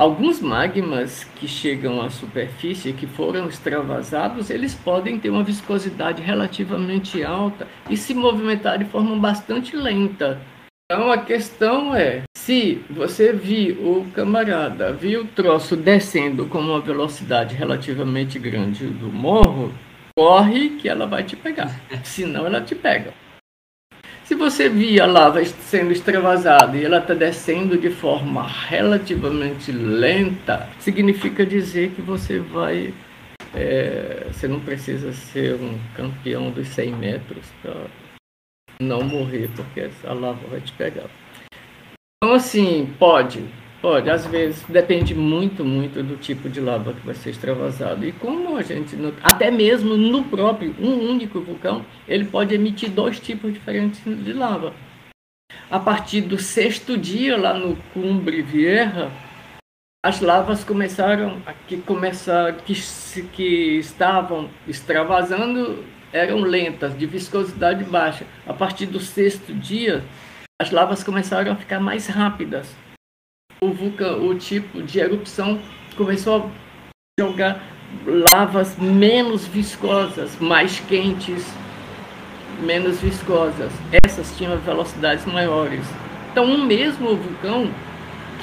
[0.00, 7.22] alguns magmas que chegam à superfície, que foram extravasados, eles podem ter uma viscosidade relativamente
[7.22, 10.40] alta e se movimentar de forma bastante lenta.
[10.94, 16.80] Então a questão é, se você viu o camarada, viu o troço descendo com uma
[16.80, 19.74] velocidade relativamente grande do morro,
[20.16, 21.80] corre que ela vai te pegar.
[22.04, 23.12] Senão ela te pega.
[24.22, 30.68] Se você via a lava sendo extravasada e ela está descendo de forma relativamente lenta,
[30.78, 32.94] significa dizer que você vai.
[33.52, 38.03] É, você não precisa ser um campeão dos 100 metros para
[38.84, 41.08] não morrer, porque essa lava vai te pegar.
[42.22, 43.44] Então, assim, pode,
[43.82, 48.04] pode, às vezes, depende muito, muito do tipo de lava que vai ser extravasado.
[48.06, 53.18] E como a gente, até mesmo no próprio, um único vulcão, ele pode emitir dois
[53.18, 54.72] tipos diferentes de lava.
[55.70, 59.10] A partir do sexto dia, lá no Cumbre Vieja,
[60.04, 62.74] as lavas começaram, que começaram, que,
[63.32, 65.82] que estavam extravasando,
[66.14, 68.24] eram lentas, de viscosidade baixa.
[68.46, 70.04] A partir do sexto dia,
[70.62, 72.72] as lavas começaram a ficar mais rápidas.
[73.60, 75.60] O vulcão, o tipo de erupção
[75.96, 76.50] começou a
[77.20, 77.60] jogar
[78.32, 81.44] lavas menos viscosas, mais quentes,
[82.60, 83.72] menos viscosas.
[84.04, 85.84] Essas tinham velocidades maiores.
[86.30, 87.68] Então, um mesmo vulcão,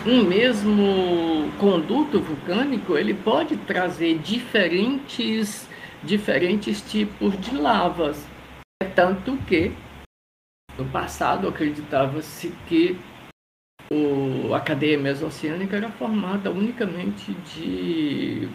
[0.05, 5.69] um mesmo conduto vulcânico, ele pode trazer diferentes,
[6.03, 8.25] diferentes tipos de lavas.
[8.81, 9.71] É tanto que
[10.77, 12.97] no passado, acreditava-se que
[13.91, 18.49] o, a cadeia mesoceânica era formada unicamente de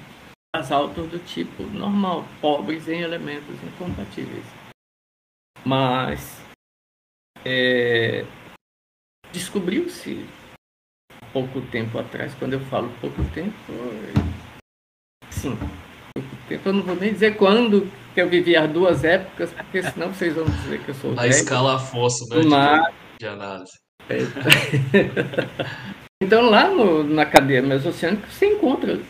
[0.55, 4.45] basaltos do tipo normal, pobres em elementos incompatíveis.
[5.65, 6.41] Mas
[7.45, 8.25] é,
[9.33, 10.27] descobriu-se
[11.33, 13.55] pouco tempo atrás, quando eu falo pouco tempo,
[15.31, 15.86] sim, pouco tempo,
[16.51, 20.35] eu não vou nem dizer quando que eu vivi as duas épocas, porque senão vocês
[20.35, 22.43] vão dizer que eu sou Na escala Afonso, né?
[22.47, 22.95] Mas...
[23.19, 23.73] De análise.
[26.23, 29.01] então, lá no, na cadeia mesoceânica, você encontra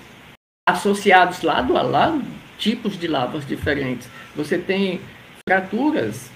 [0.69, 2.25] associados lado a lado
[2.59, 4.09] tipos de lavas diferentes.
[4.35, 5.01] Você tem
[5.49, 6.31] fraturas,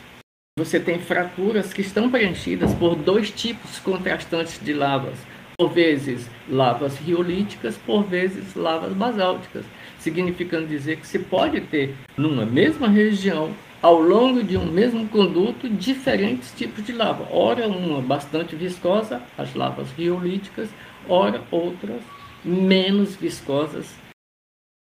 [0.58, 5.18] você tem fraturas que estão preenchidas por dois tipos contrastantes de lavas.
[5.60, 9.66] Por vezes lavas riolíticas, por vezes lavas basálticas
[9.98, 15.68] significando dizer que se pode ter numa mesma região, ao longo de um mesmo conduto,
[15.68, 17.28] diferentes tipos de lava.
[17.30, 20.70] Ora, uma bastante viscosa, as lavas riolíticas,
[21.06, 22.00] ora, outras
[22.42, 23.94] menos viscosas,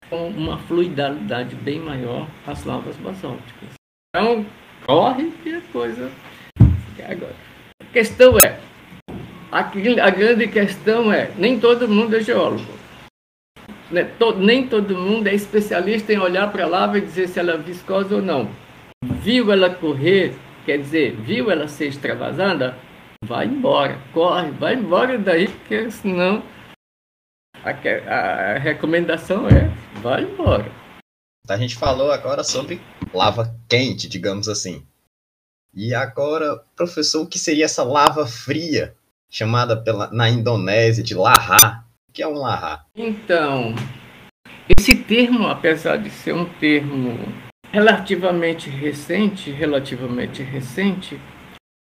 [0.08, 3.70] com uma fluidalidade bem maior, as lavas basálticas.
[4.14, 4.46] Então,
[4.86, 6.08] corre que a coisa.
[7.04, 7.34] Agora,
[7.80, 8.60] a questão é:
[9.50, 12.78] a, grande questão é, nem todo mundo é geólogo
[13.90, 17.52] né, nem todo mundo é especialista em olhar para a lava e dizer se ela
[17.52, 18.50] é viscosa ou não.
[19.22, 20.34] Viu ela correr,
[20.64, 22.76] quer dizer, viu ela ser extravasada,
[23.24, 26.42] vai embora, corre, vai embora daí, porque senão
[27.64, 29.68] a, a recomendação é
[30.00, 30.70] vai embora.
[31.48, 32.80] A gente falou agora sobre
[33.14, 34.87] lava quente, digamos assim.
[35.72, 38.94] E agora, professor, o que seria essa lava fria,
[39.30, 41.88] chamada pela, na Indonésia de Lahar?
[42.18, 42.84] que é um lahar?
[42.96, 43.76] Então,
[44.76, 47.16] esse termo, apesar de ser um termo
[47.70, 51.20] relativamente recente, relativamente recente,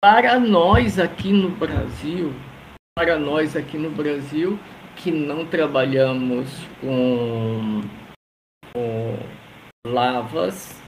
[0.03, 2.33] para nós aqui no Brasil,
[2.97, 4.59] para nós aqui no Brasil
[4.97, 6.49] que não trabalhamos
[6.81, 7.81] com,
[8.73, 9.17] com
[9.87, 10.81] lavas,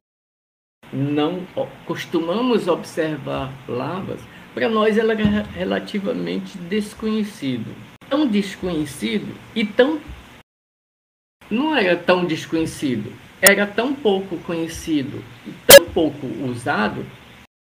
[0.91, 1.47] não
[1.85, 4.21] costumamos observar lavas,
[4.57, 7.75] para nós ela é relativamente desconhecido
[8.09, 9.99] tão desconhecido e tão.
[11.49, 17.05] Não era tão desconhecido, era tão pouco conhecido e tão pouco usado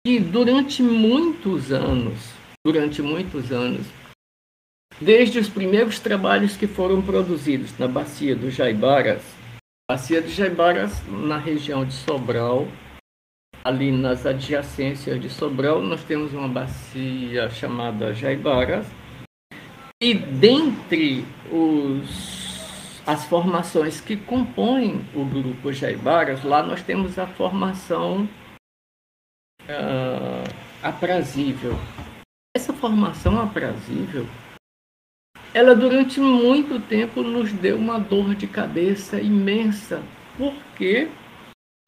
[0.06, 2.32] que durante muitos anos,
[2.66, 3.86] durante muitos anos,
[5.00, 9.22] desde os primeiros trabalhos que foram produzidos na bacia do Jaibaras,
[9.90, 12.68] bacia do Jaibaras na região de Sobral,
[13.64, 18.88] ali nas adjacências de Sobral, nós temos uma bacia chamada Jaibaras,
[20.02, 28.28] e dentre os, as formações que compõem o grupo Jaibaras, lá nós temos a formação
[29.64, 30.50] uh,
[30.82, 31.76] aprazível.
[32.56, 34.26] Essa formação aprazível,
[35.54, 40.02] ela durante muito tempo nos deu uma dor de cabeça imensa,
[40.38, 41.10] porque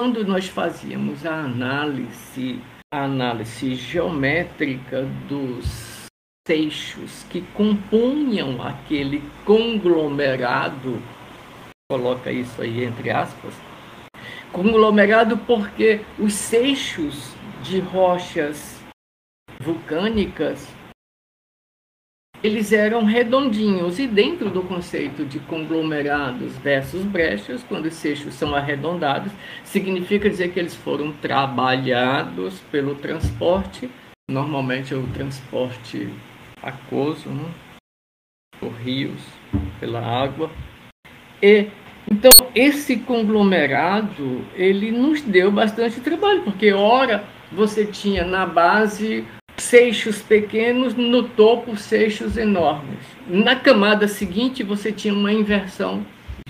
[0.01, 2.59] quando nós fazíamos a análise,
[2.91, 6.07] a análise geométrica dos
[6.47, 10.99] seixos que compunham aquele conglomerado,
[11.87, 13.53] coloca isso aí entre aspas,
[14.51, 18.83] conglomerado porque os seixos de rochas
[19.59, 20.67] vulcânicas
[22.43, 28.55] eles eram redondinhos e dentro do conceito de conglomerados versus brechas, quando os seixos são
[28.55, 29.31] arredondados,
[29.63, 33.89] significa dizer que eles foram trabalhados pelo transporte
[34.31, 36.09] normalmente é o transporte
[36.63, 37.51] aquoso, né?
[38.59, 39.21] por rios,
[39.79, 40.49] pela água.
[41.41, 41.67] E
[42.09, 49.25] então esse conglomerado ele nos deu bastante trabalho, porque ora você tinha na base
[49.61, 52.99] seixos pequenos, no topo seixos enormes.
[53.27, 56.05] Na camada seguinte você tinha uma inversão.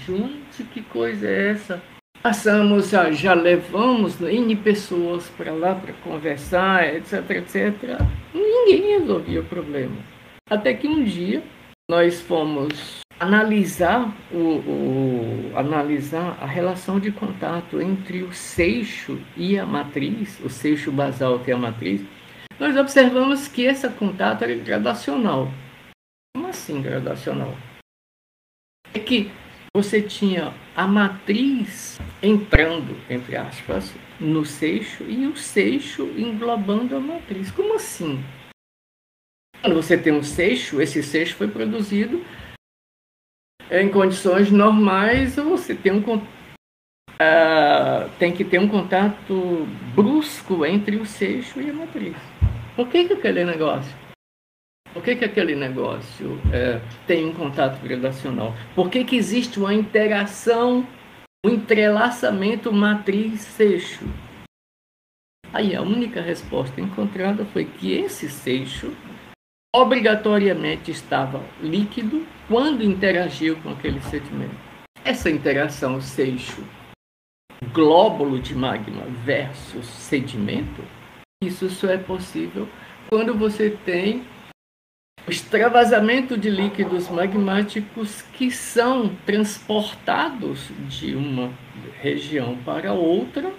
[0.05, 1.81] Gente, que coisa é essa?
[2.23, 7.99] Passamos, já, já levamos N pessoas para lá para conversar, etc, etc.
[8.33, 9.97] Ninguém resolvia o problema.
[10.49, 11.41] Até que um dia
[11.89, 19.65] nós fomos analisar, o, o, analisar a relação de contato entre o seixo e a
[19.65, 22.01] matriz, o seixo basal e a matriz,
[22.61, 25.47] nós observamos que esse contato era gradacional.
[26.31, 27.57] Como assim gradacional?
[28.93, 29.31] É que
[29.75, 37.49] você tinha a matriz entrando, entre aspas, no seixo e o seixo englobando a matriz.
[37.49, 38.23] Como assim?
[39.59, 42.23] Quando você tem um seixo, esse seixo foi produzido
[43.71, 46.23] em condições normais, você tem, um, uh,
[48.19, 52.15] tem que ter um contato brusco entre o seixo e a matriz.
[52.75, 53.95] Por que, que aquele negócio?
[54.93, 58.53] Por que, que aquele negócio é, tem um contato gradacional?
[58.75, 60.85] Por que, que existe uma interação,
[61.45, 64.05] um entrelaçamento matriz-seixo?
[65.53, 68.95] Aí a única resposta encontrada foi que esse seixo
[69.73, 74.55] obrigatoriamente estava líquido quando interagiu com aquele sedimento.
[75.03, 76.63] Essa interação seixo
[77.73, 80.83] glóbulo de magma versus sedimento,
[81.41, 82.67] isso só é possível
[83.09, 84.23] quando você tem
[85.27, 91.53] o extravasamento de líquidos magmáticos que são transportados de uma
[91.99, 93.53] região para outra,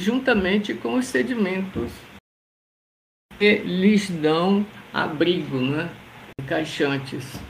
[0.00, 1.92] juntamente com os sedimentos
[3.38, 5.90] que lhes dão abrigo, né?
[6.40, 7.40] encaixantes.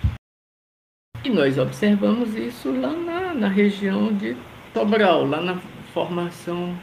[1.25, 4.37] E nós observamos isso lá na, na região de
[4.73, 5.59] Sobral, lá na
[5.93, 6.77] formação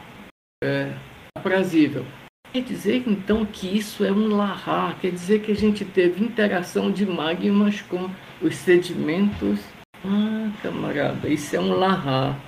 [0.63, 0.93] é,
[1.35, 2.05] aprazível.
[2.51, 6.89] Quer dizer então que isso é um lahar, quer dizer que a gente teve interação
[6.89, 8.09] de magmas com
[8.41, 9.59] os sedimentos.
[10.03, 12.39] Ah, camarada, isso é um lahar.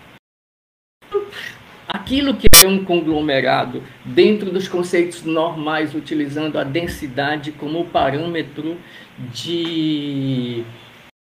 [1.88, 8.78] Aquilo que é um conglomerado dentro dos conceitos normais, utilizando a densidade como parâmetro
[9.32, 10.64] de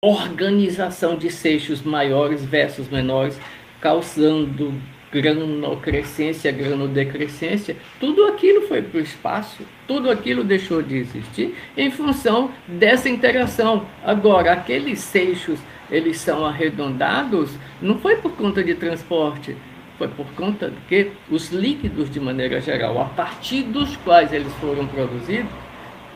[0.02, 3.38] organização de seixos maiores versus menores,
[3.78, 4.72] causando
[5.20, 12.50] granocrescência, granodecrescência, tudo aquilo foi para o espaço, tudo aquilo deixou de existir em função
[12.66, 13.86] dessa interação.
[14.04, 15.58] Agora, aqueles seixos,
[15.90, 17.50] eles são arredondados,
[17.80, 19.56] não foi por conta de transporte,
[19.96, 24.52] foi por conta de que os líquidos, de maneira geral, a partir dos quais eles
[24.54, 25.50] foram produzidos,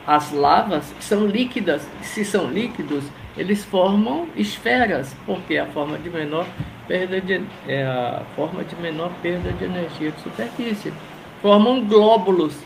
[0.05, 1.87] as lavas são líquidas.
[2.01, 3.03] Se são líquidos,
[3.37, 6.45] eles formam esferas, porque a forma de menor
[6.89, 10.91] perda de, é a forma de menor perda de energia de superfície.
[11.39, 12.57] Formam glóbulos.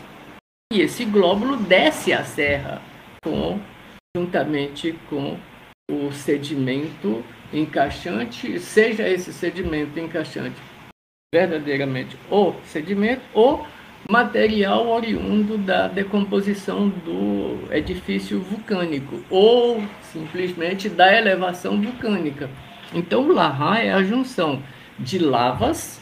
[0.72, 2.80] E esse glóbulo desce a serra
[3.22, 3.60] com,
[4.16, 5.36] juntamente com
[5.92, 7.22] o sedimento
[7.52, 10.56] encaixante, seja esse sedimento encaixante
[11.32, 13.66] verdadeiramente o sedimento ou
[14.08, 22.48] material oriundo da decomposição do edifício vulcânico ou simplesmente da elevação vulcânica.
[22.94, 24.62] Então, o Lahar é a junção
[24.98, 26.00] de lavas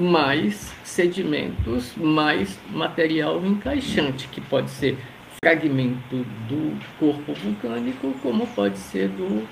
[0.00, 4.98] mais sedimentos mais material encaixante, que pode ser
[5.44, 9.46] fragmento do corpo vulcânico, como pode ser do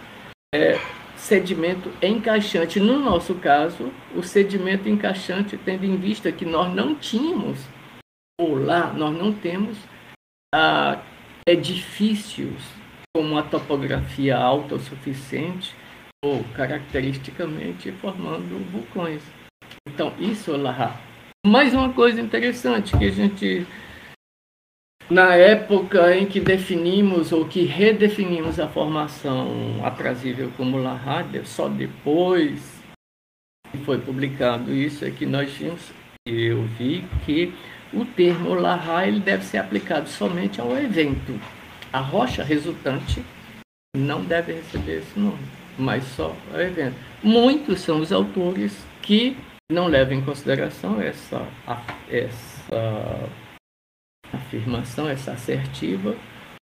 [0.54, 0.80] é,
[1.14, 2.80] sedimento encaixante.
[2.80, 7.58] No nosso caso, o sedimento encaixante, tendo em vista que nós não tínhamos,
[8.40, 9.76] ou lá nós não temos,
[10.54, 11.02] ah,
[11.46, 12.62] edifícios
[13.14, 15.74] com uma topografia alta o suficiente,
[16.24, 19.22] ou caracteristicamente formando vulcões.
[19.88, 21.00] Então, isso lá.
[21.44, 23.66] Mais uma coisa interessante que a gente
[25.10, 32.80] na época em que definimos ou que redefinimos a formação aprazível como Lahar, só depois
[33.70, 35.92] que foi publicado isso é que nós tínhamos,
[36.26, 37.52] eu vi que
[37.92, 41.38] o termo Lahar ele deve ser aplicado somente ao evento.
[41.92, 43.22] A rocha resultante
[43.94, 45.42] não deve receber esse nome,
[45.78, 46.96] mas só ao evento.
[47.22, 49.36] Muitos são os autores que
[49.70, 51.46] não levam em consideração essa,
[52.08, 53.28] essa
[54.32, 56.16] afirmação, essa assertiva,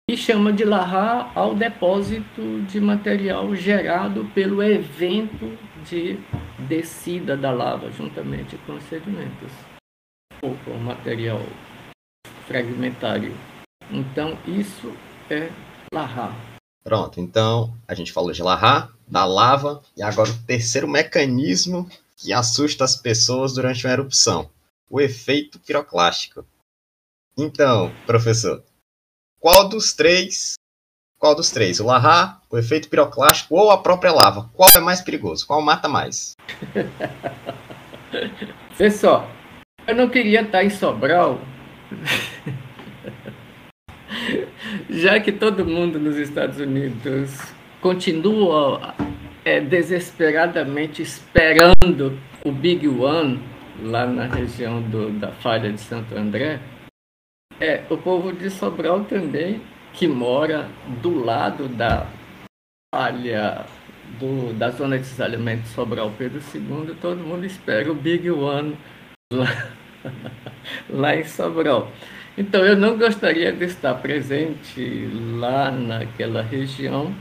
[0.09, 6.17] e chama de Lahar ao depósito de material gerado pelo evento de
[6.59, 9.51] descida da lava, juntamente com os sedimentos,
[10.41, 11.41] ou com o material
[12.47, 13.35] fragmentário
[13.91, 14.93] Então, isso
[15.29, 15.49] é
[15.93, 16.33] Lahá.
[16.87, 21.85] Pronto, então a gente falou de Lahá, da lava, e agora o terceiro mecanismo
[22.15, 24.49] que assusta as pessoas durante uma erupção:
[24.89, 26.45] o efeito piroclástico.
[27.37, 28.63] Então, professor,
[29.37, 30.53] qual dos três,
[31.19, 35.01] qual dos três, o Lahá, o efeito piroclástico ou a própria lava, qual é mais
[35.01, 35.45] perigoso?
[35.45, 36.37] Qual mata mais?
[38.77, 39.29] Pessoal,
[39.85, 41.41] eu não queria estar em Sobral,
[44.97, 47.39] já que todo mundo nos Estados Unidos
[47.79, 48.95] continua
[49.45, 53.39] é, desesperadamente esperando o Big One
[53.81, 56.59] lá na região do, da falha de Santo André,
[57.59, 59.61] é, o povo de Sobral também,
[59.93, 60.67] que mora
[61.01, 62.07] do lado da
[62.93, 63.65] falha
[64.19, 68.75] do, da zona de desalimento Sobral Pedro II, todo mundo espera o Big One
[69.31, 69.69] lá,
[70.89, 71.91] lá em Sobral.
[72.37, 75.09] Então eu não gostaria de estar presente
[75.39, 77.11] lá naquela região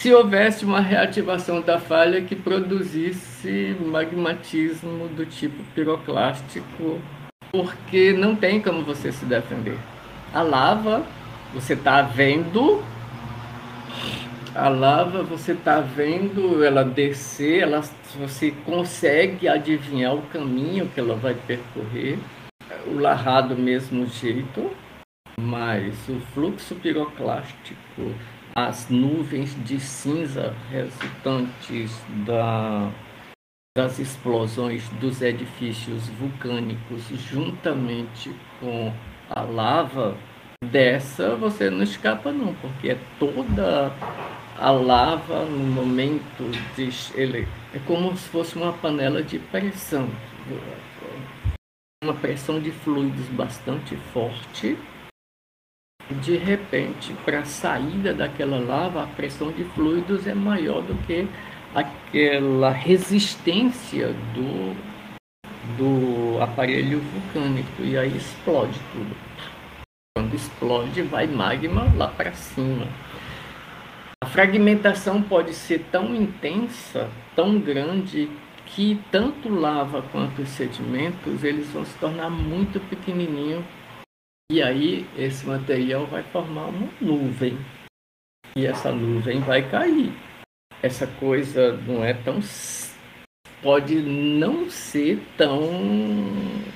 [0.00, 7.00] se houvesse uma reativação da falha que produzisse magmatismo do tipo piroclástico,
[7.50, 9.76] porque não tem como você se defender.
[10.32, 11.04] A lava,
[11.52, 12.82] você está vendo,
[14.54, 17.82] a lava, você está vendo ela descer, ela,
[18.18, 22.18] você consegue adivinhar o caminho que ela vai percorrer
[22.86, 24.70] o larrar do mesmo jeito,
[25.38, 28.14] mas o fluxo piroclástico,
[28.54, 32.90] as nuvens de cinza resultantes da,
[33.76, 38.92] das explosões dos edifícios vulcânicos, juntamente com
[39.28, 40.16] a lava,
[40.64, 43.92] dessa você não escapa não, porque é toda
[44.58, 50.08] a lava no momento de ele é como se fosse uma panela de pressão
[52.06, 54.78] uma pressão de fluidos bastante forte.
[56.22, 61.28] De repente, para a saída daquela lava, a pressão de fluidos é maior do que
[61.74, 64.76] aquela resistência do,
[65.76, 69.16] do aparelho vulcânico e aí explode tudo.
[70.16, 72.86] Quando explode, vai magma lá para cima.
[74.22, 78.30] A fragmentação pode ser tão intensa, tão grande,
[78.76, 83.64] que tanto lava quanto os sedimentos eles vão se tornar muito pequenininho
[84.52, 87.56] e aí esse material vai formar uma nuvem
[88.54, 90.12] e essa nuvem vai cair.
[90.82, 92.38] Essa coisa não é tão
[93.62, 95.70] pode não ser tão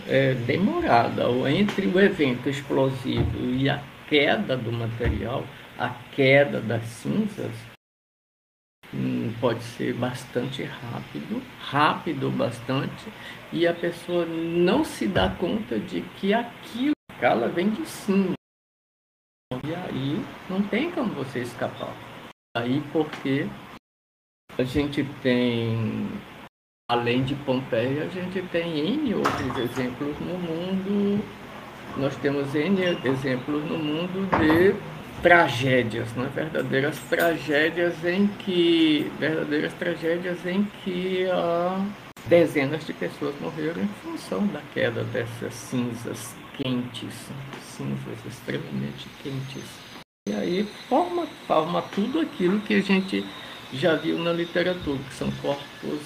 [0.09, 1.25] é, demorada.
[1.51, 5.45] Entre o evento explosivo e a queda do material,
[5.79, 7.53] a queda das cinzas,
[8.93, 13.07] Hum, pode ser bastante rápido, rápido bastante,
[13.53, 18.33] e a pessoa não se dá conta de que aquilo ela vem de cima.
[19.65, 21.95] E aí não tem como você escapar.
[22.57, 23.47] Aí porque
[24.59, 26.09] a gente tem,
[26.91, 31.25] além de Pompeia, a gente tem N outros exemplos no mundo.
[31.97, 34.75] Nós temos N exemplos no mundo de
[35.23, 36.31] tragédias, né?
[36.35, 41.87] verdadeiras tragédias em que verdadeiras tragédias em que uh,
[42.27, 47.15] dezenas de pessoas morreram em função da queda dessas cinzas quentes,
[47.63, 49.65] cinzas extremamente quentes.
[50.29, 53.25] E aí forma, forma tudo aquilo que a gente
[53.73, 56.01] já viu na literatura, que são corpos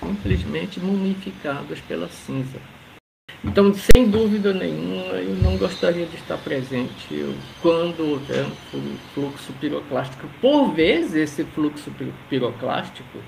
[0.00, 2.60] simplesmente mumificados pela cinza.
[3.44, 7.24] Então, sem dúvida nenhuma, eu não gostaria de estar presente
[7.62, 10.28] quando houver um fluxo piroclástico.
[10.40, 11.92] Por vezes, esse fluxo
[12.28, 13.18] piroclástico,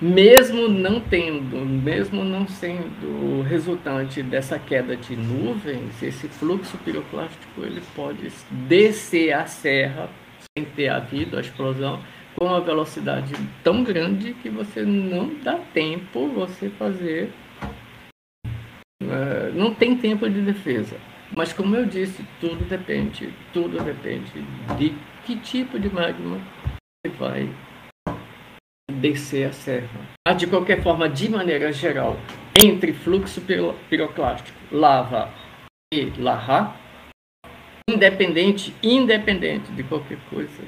[0.00, 7.82] mesmo não tendo, mesmo não sendo resultante dessa queda de nuvens, esse fluxo piroclástico ele
[7.94, 10.08] pode descer a serra
[10.56, 12.00] sem ter havido a explosão
[12.34, 17.32] com uma velocidade tão grande que você não dá tempo você fazer
[19.02, 20.96] é, não tem tempo de defesa.
[21.34, 24.42] Mas como eu disse, tudo depende, tudo depende
[24.76, 24.94] de
[25.24, 26.40] que tipo de magma
[27.18, 27.48] vai
[28.90, 30.08] descer a serra.
[30.26, 32.16] Mas de qualquer forma, de maneira geral,
[32.62, 33.40] entre fluxo
[33.88, 35.32] piroclástico, lava
[35.94, 36.76] e larra,
[37.88, 40.62] independente, independente de qualquer coisa,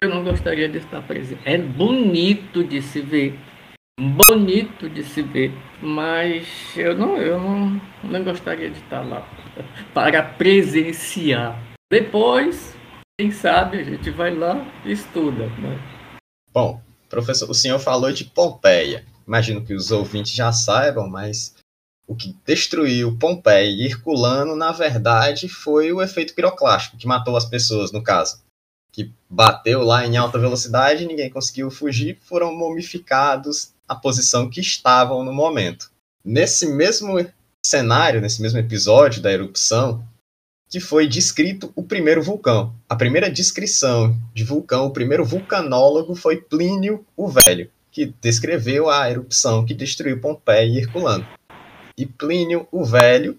[0.00, 1.40] eu não gostaria de estar presente.
[1.44, 3.38] É bonito de se ver
[4.00, 9.20] bonito de se ver, mas eu não, eu não, não gostaria de estar lá
[9.94, 11.58] para presenciar.
[11.90, 12.74] Depois,
[13.18, 15.46] quem sabe, a gente vai lá e estuda.
[15.46, 15.78] Né?
[16.52, 19.04] Bom, professor, o senhor falou de Pompeia.
[19.26, 21.54] Imagino que os ouvintes já saibam, mas
[22.06, 27.44] o que destruiu Pompeia e Herculano, na verdade, foi o efeito piroclástico, que matou as
[27.44, 28.42] pessoas, no caso.
[28.92, 35.24] Que bateu lá em alta velocidade, ninguém conseguiu fugir, foram mumificados na posição que estavam
[35.24, 35.90] no momento.
[36.24, 37.18] Nesse mesmo
[37.64, 40.06] cenário, nesse mesmo episódio da erupção,
[40.68, 42.74] que foi descrito o primeiro vulcão.
[42.88, 49.08] A primeira descrição de vulcão, o primeiro vulcanólogo foi Plínio o Velho, que descreveu a
[49.10, 51.26] erupção que destruiu Pompeia e Herculano.
[51.96, 53.38] E Plínio o Velho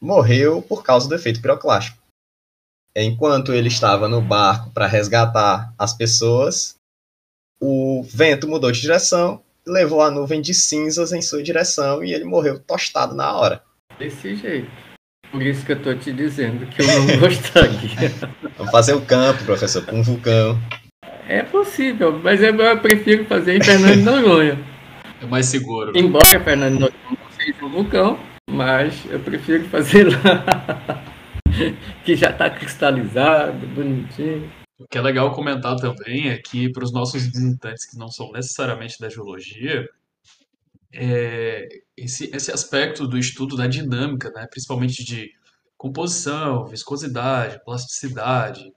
[0.00, 2.02] morreu por causa do efeito piroclástico.
[2.96, 6.76] Enquanto ele estava no barco para resgatar as pessoas,
[7.60, 12.24] o vento mudou de direção, levou a nuvem de cinzas em sua direção e ele
[12.24, 13.62] morreu tostado na hora.
[13.98, 14.70] Desse jeito.
[15.30, 18.12] Por isso que eu estou te dizendo que eu não gostaria.
[18.56, 20.58] Vamos fazer um campo, professor, com um vulcão.
[21.28, 24.58] É possível, mas eu prefiro fazer em Fernando de Noronha.
[25.22, 25.92] É mais seguro.
[25.92, 26.00] Né?
[26.00, 28.18] Embora Fernando de Noronha não seja um vulcão,
[28.50, 31.02] mas eu prefiro fazer lá.
[32.04, 34.50] que já está cristalizado, bonitinho.
[34.78, 38.32] O que é legal comentar também é que para os nossos visitantes que não são
[38.32, 39.88] necessariamente da geologia,
[40.92, 45.32] é esse, esse aspecto do estudo da dinâmica, né, principalmente de
[45.76, 48.72] composição, viscosidade, plasticidade,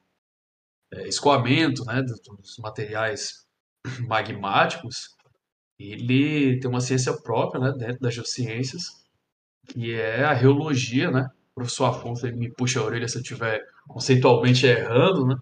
[0.91, 3.45] é, escoamento né, dos materiais
[4.08, 5.16] magmáticos,
[5.80, 8.84] ele tem uma ciência própria né, dentro das geociências,
[9.68, 11.30] que é a reologia, né?
[11.52, 15.36] O professor Afonso me puxa a orelha se eu estiver conceitualmente errando, né?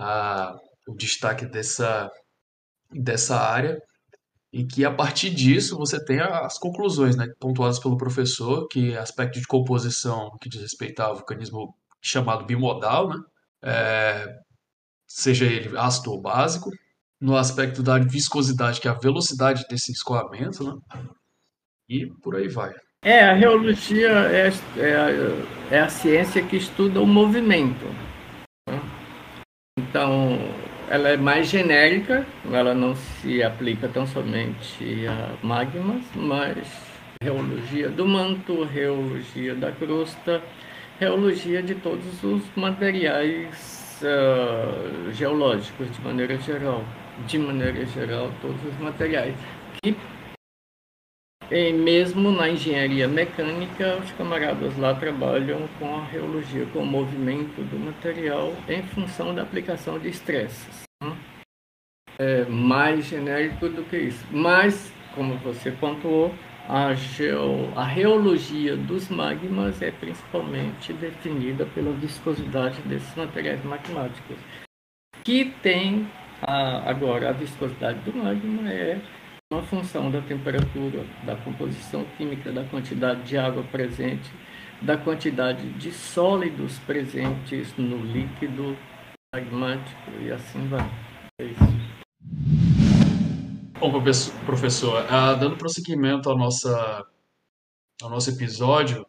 [0.00, 0.56] A,
[0.88, 2.10] o destaque dessa,
[2.90, 3.78] dessa área
[4.52, 9.38] e que a partir disso você tem as conclusões né, pontuadas pelo professor, que aspecto
[9.38, 13.16] de composição que diz respeito ao vulcanismo chamado bimodal, né?
[13.62, 14.26] é,
[15.06, 16.70] seja ele ácido ou básico,
[17.20, 21.06] no aspecto da viscosidade, que é a velocidade desse escoamento, né?
[21.88, 22.72] e por aí vai.
[23.02, 27.86] É, a reologia é, é, é a ciência que estuda o movimento.
[29.90, 30.38] Então,
[30.88, 36.64] ela é mais genérica, ela não se aplica tão somente a magmas, mas
[37.20, 40.40] reologia do manto, reologia da crosta,
[41.00, 46.84] reologia de todos os materiais uh, geológicos de maneira geral,
[47.26, 49.34] de maneira geral todos os materiais
[49.82, 49.96] que
[51.50, 57.60] e mesmo na engenharia mecânica, os camaradas lá trabalham com a reologia, com o movimento
[57.62, 60.82] do material em função da aplicação de estresses.
[61.02, 61.16] Né?
[62.18, 64.24] É mais genérico do que isso.
[64.30, 66.32] Mas, como você pontuou,
[66.68, 74.36] a, geo, a reologia dos magmas é principalmente definida pela viscosidade desses materiais magmáticos,
[75.24, 76.08] que tem
[76.40, 79.00] a, agora a viscosidade do magma é
[79.52, 84.30] uma função da temperatura, da composição química, da quantidade de água presente,
[84.80, 88.78] da quantidade de sólidos presentes no líquido
[89.34, 90.88] magmático e assim vai.
[91.40, 91.60] É isso.
[93.80, 93.90] Bom,
[94.46, 97.04] professor, uh, dando prosseguimento ao, nossa,
[98.00, 99.04] ao nosso episódio,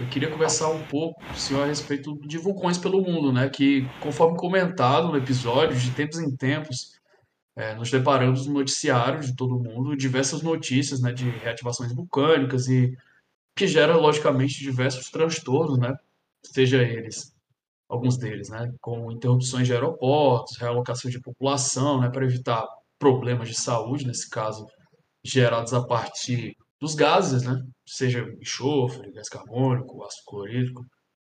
[0.00, 3.48] eu queria conversar um pouco com o senhor a respeito de vulcões pelo mundo, né?
[3.48, 6.95] Que, conforme comentado no episódio, de tempos em tempos,
[7.56, 12.94] é, nos deparamos no noticiário de todo mundo diversas notícias né, de reativações vulcânicas e
[13.56, 15.96] que gera, logicamente, diversos transtornos, né?
[16.44, 17.34] Seja eles,
[17.88, 18.70] alguns deles, né?
[18.82, 22.10] Como interrupções de aeroportos, realocação de população, né?
[22.10, 22.66] Para evitar
[22.98, 24.66] problemas de saúde, nesse caso,
[25.24, 27.58] gerados a partir dos gases, né?
[27.86, 30.84] Seja enxofre, gás carbônico, ácido clorídrico,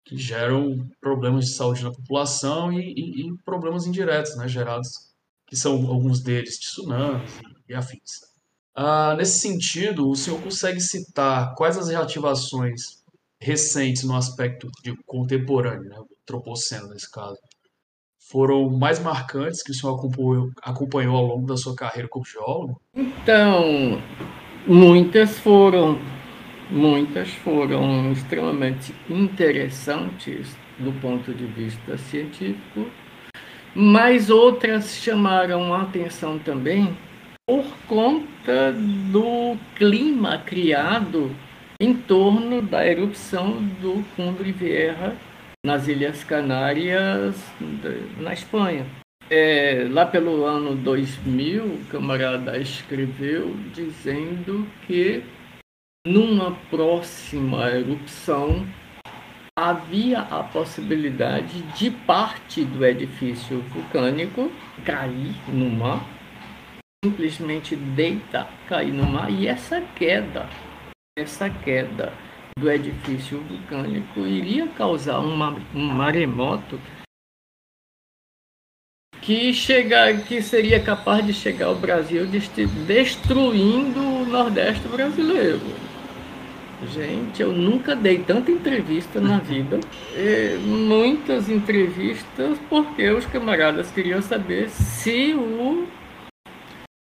[0.04, 4.48] que geram problemas de saúde na população e, e, e problemas indiretos, né?
[4.48, 5.07] Gerados
[5.48, 7.32] que são alguns deles tsunamis
[7.68, 8.28] e, afins.
[8.76, 13.02] Ah, nesse sentido, o senhor consegue citar quais as reativações
[13.40, 17.38] recentes no aspecto de contemporâneo, né, tropoceno nesse caso,
[18.20, 22.82] foram mais marcantes que o senhor acompanhou, acompanhou ao longo da sua carreira como geólogo?
[22.94, 24.02] Então,
[24.68, 25.98] muitas foram,
[26.70, 32.92] muitas foram extremamente interessantes do ponto de vista científico
[33.80, 36.98] mas outras chamaram a atenção também
[37.48, 41.30] por conta do clima criado
[41.80, 45.16] em torno da erupção do Cumbre Vieja
[45.64, 47.36] nas Ilhas Canárias,
[48.18, 48.84] na Espanha.
[49.30, 55.22] É, lá pelo ano 2000, o camarada escreveu dizendo que
[56.08, 58.66] numa próxima erupção
[59.58, 64.52] havia a possibilidade de parte do edifício vulcânico
[64.86, 66.08] cair no mar,
[67.04, 70.48] simplesmente deitar, cair no mar, e essa queda
[71.18, 72.14] essa queda
[72.60, 76.80] do edifício vulcânico iria causar uma, um maremoto
[79.20, 85.87] que, chega, que seria capaz de chegar ao Brasil destruindo o Nordeste brasileiro.
[86.86, 89.80] Gente, eu nunca dei tanta entrevista na vida.
[90.62, 95.88] muitas entrevistas porque os camaradas queriam saber se o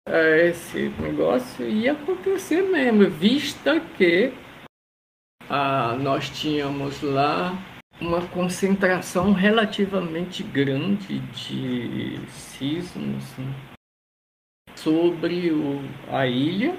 [0.07, 4.33] é, esse negócio ia acontecer mesmo, vista que
[5.49, 7.57] ah, nós tínhamos lá
[8.01, 13.55] uma concentração relativamente grande de sismos né,
[14.75, 16.75] sobre o, a ilha,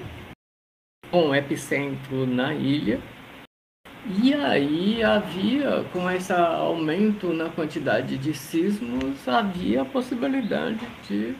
[1.10, 3.00] com epicentro na ilha.
[4.06, 11.34] E aí havia, com esse aumento na quantidade de sismos, havia a possibilidade de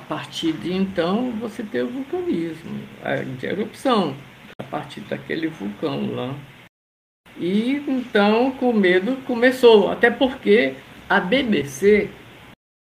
[0.00, 3.16] a partir de então, você tem o vulcanismo, a
[3.46, 4.16] erupção,
[4.58, 6.34] a partir daquele vulcão lá.
[7.36, 9.90] E então, com medo, começou.
[9.90, 10.74] Até porque
[11.08, 12.10] a BBC,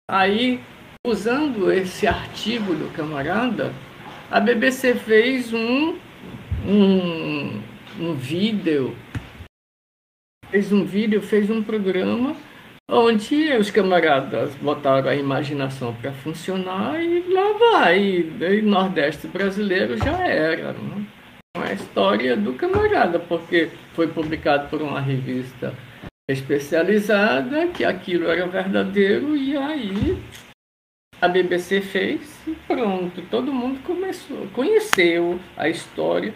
[0.09, 0.59] aí,
[1.05, 3.73] usando esse artigo do camarada,
[4.31, 5.97] a BBC fez um,
[6.65, 7.61] um,
[7.99, 8.95] um vídeo,
[10.49, 12.37] fez um vídeo, fez um programa
[12.89, 17.99] onde os camaradas botaram a imaginação para funcionar e lá vai.
[17.99, 20.71] E, Nordeste brasileiro já era.
[20.73, 21.05] Né?
[21.57, 25.73] A história do camarada, porque foi publicado por uma revista
[26.29, 30.10] especializada, que aquilo era verdadeiro, e aí
[31.21, 36.33] a BBC fez e pronto, todo mundo começou, conheceu a história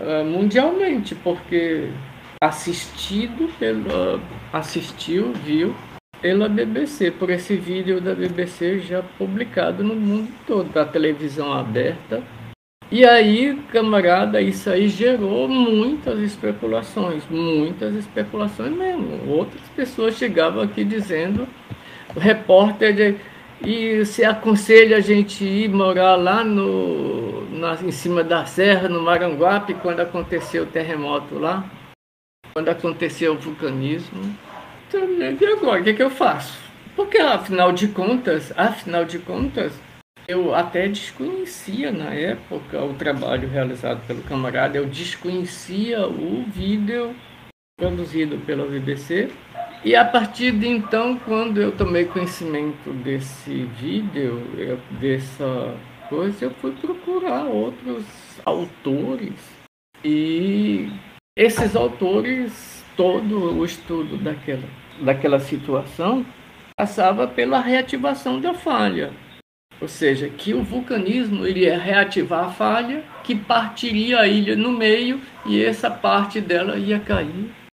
[0.00, 1.90] uh, mundialmente, porque
[2.40, 4.18] assistido pela
[4.50, 5.74] assistiu, viu
[6.22, 12.22] pela BBC, por esse vídeo da BBC já publicado no mundo todo, da televisão aberta.
[12.90, 19.28] E aí, camarada, isso aí gerou muitas especulações, muitas especulações mesmo.
[19.28, 21.46] Outras pessoas chegavam aqui dizendo,
[22.14, 23.16] o repórter de,
[23.64, 29.02] e se aconselha a gente ir morar lá no, na, em cima da serra, no
[29.02, 31.64] Maranguape, quando aconteceu o terremoto lá
[32.56, 34.34] quando aconteceu o vulcanismo.
[34.88, 36.58] Então, e agora, o que, é que eu faço?
[36.96, 39.78] Porque, afinal de contas, afinal de contas,
[40.26, 47.14] eu até desconhecia na época o trabalho realizado pelo camarada, eu desconhecia o vídeo
[47.78, 49.28] produzido pela BBC.
[49.86, 54.42] E a partir de então, quando eu tomei conhecimento desse vídeo,
[55.00, 55.76] dessa
[56.08, 58.04] coisa, eu fui procurar outros
[58.44, 59.32] autores
[60.04, 60.88] e
[61.36, 64.68] esses autores, todo o estudo daquela,
[65.02, 66.26] daquela situação
[66.76, 69.12] passava pela reativação da falha.
[69.80, 75.20] Ou seja, que o vulcanismo iria reativar a falha, que partiria a ilha no meio
[75.46, 77.65] e essa parte dela ia cair.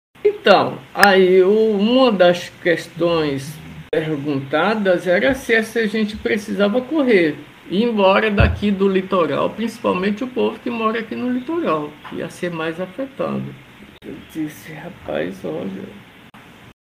[0.43, 3.57] Então, aí uma das questões
[3.89, 7.37] perguntadas era se a gente precisava correr,
[7.71, 12.51] ir embora daqui do litoral, principalmente o povo que mora aqui no litoral, ia ser
[12.51, 13.55] mais afetado.
[14.03, 15.87] Eu disse, rapaz, olha,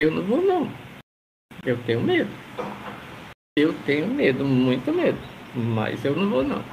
[0.00, 0.72] eu não vou não.
[1.62, 2.30] Eu tenho medo.
[3.58, 5.18] Eu tenho medo, muito medo.
[5.54, 6.64] Mas eu não vou não.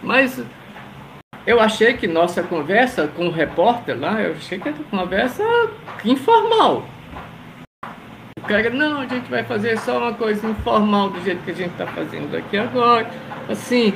[0.00, 0.40] Mas
[1.46, 5.42] eu achei que nossa conversa com o repórter lá, eu achei que era uma conversa
[6.04, 6.84] informal.
[8.38, 11.54] O cara, não, a gente vai fazer só uma coisa informal do jeito que a
[11.54, 13.10] gente está fazendo aqui agora.
[13.48, 13.92] Assim.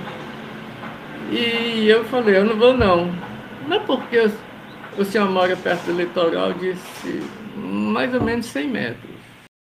[1.31, 3.11] E eu falei, eu não vou não.
[3.67, 4.31] Não é porque
[4.99, 7.23] o senhor mora perto do litoral, disse
[7.57, 9.11] mais ou menos 100 metros,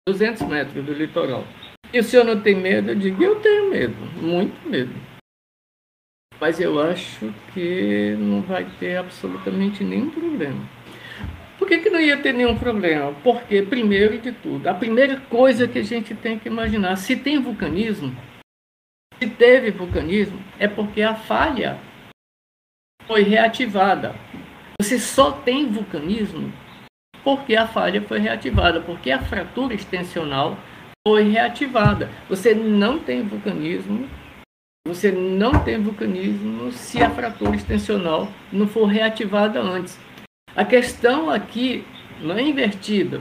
[0.09, 1.45] 200 metros do litoral.
[1.93, 2.91] E o senhor não tem medo?
[2.91, 4.93] Eu digo, eu tenho medo, muito medo.
[6.41, 10.68] Mas eu acho que não vai ter absolutamente nenhum problema.
[11.59, 13.14] Por que, que não ia ter nenhum problema?
[13.24, 17.41] Porque, primeiro de tudo, a primeira coisa que a gente tem que imaginar, se tem
[17.41, 18.14] vulcanismo,
[19.18, 21.78] se teve vulcanismo, é porque a falha
[23.07, 24.14] foi reativada.
[24.78, 26.53] Você só tem vulcanismo
[27.24, 30.59] porque a falha foi reativada, porque a fratura extensional
[31.07, 32.11] foi reativada.
[32.28, 34.09] Você não tem vulcanismo,
[34.87, 39.99] você não tem vulcanismo se a fratura extensional não for reativada antes.
[40.55, 41.84] A questão aqui
[42.20, 43.20] não é invertida.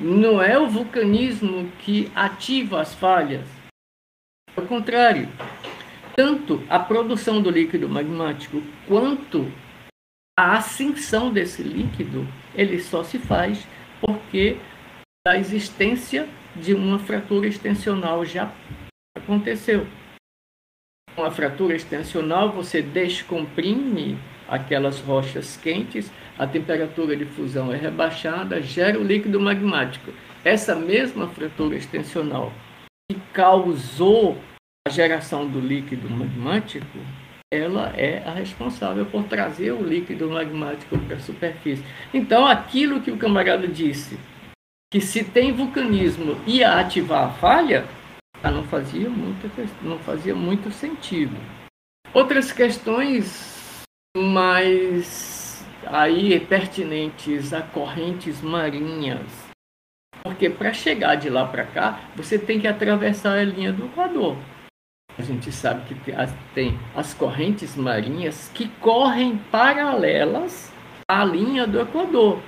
[0.00, 3.46] Não é o vulcanismo que ativa as falhas.
[4.56, 5.28] Ao contrário,
[6.16, 9.52] tanto a produção do líquido magmático quanto
[10.36, 13.64] a ascensão desse líquido ele só se faz
[14.00, 14.56] porque
[15.26, 18.52] a existência de uma fratura extensional já
[19.16, 19.86] aconteceu.
[21.14, 28.60] Com a fratura extensional, você descomprime aquelas rochas quentes, a temperatura de fusão é rebaixada,
[28.60, 30.12] gera o líquido magmático.
[30.44, 32.52] Essa mesma fratura extensional
[33.08, 34.36] que causou
[34.86, 36.98] a geração do líquido magmático,
[37.52, 41.84] ela é a responsável por trazer o líquido magmático para a superfície.
[42.12, 44.18] Então, aquilo que o camarada disse,
[44.92, 47.84] que se tem vulcanismo ia ativar a falha,
[48.50, 49.50] não fazia muito,
[49.82, 51.36] não fazia muito sentido.
[52.12, 53.82] Outras questões
[54.16, 59.26] mais aí pertinentes a correntes marinhas,
[60.22, 64.36] porque para chegar de lá para cá você tem que atravessar a linha do Equador.
[65.16, 66.12] A gente sabe que
[66.54, 70.72] tem as correntes marinhas que correm paralelas
[71.08, 72.42] à linha do Equador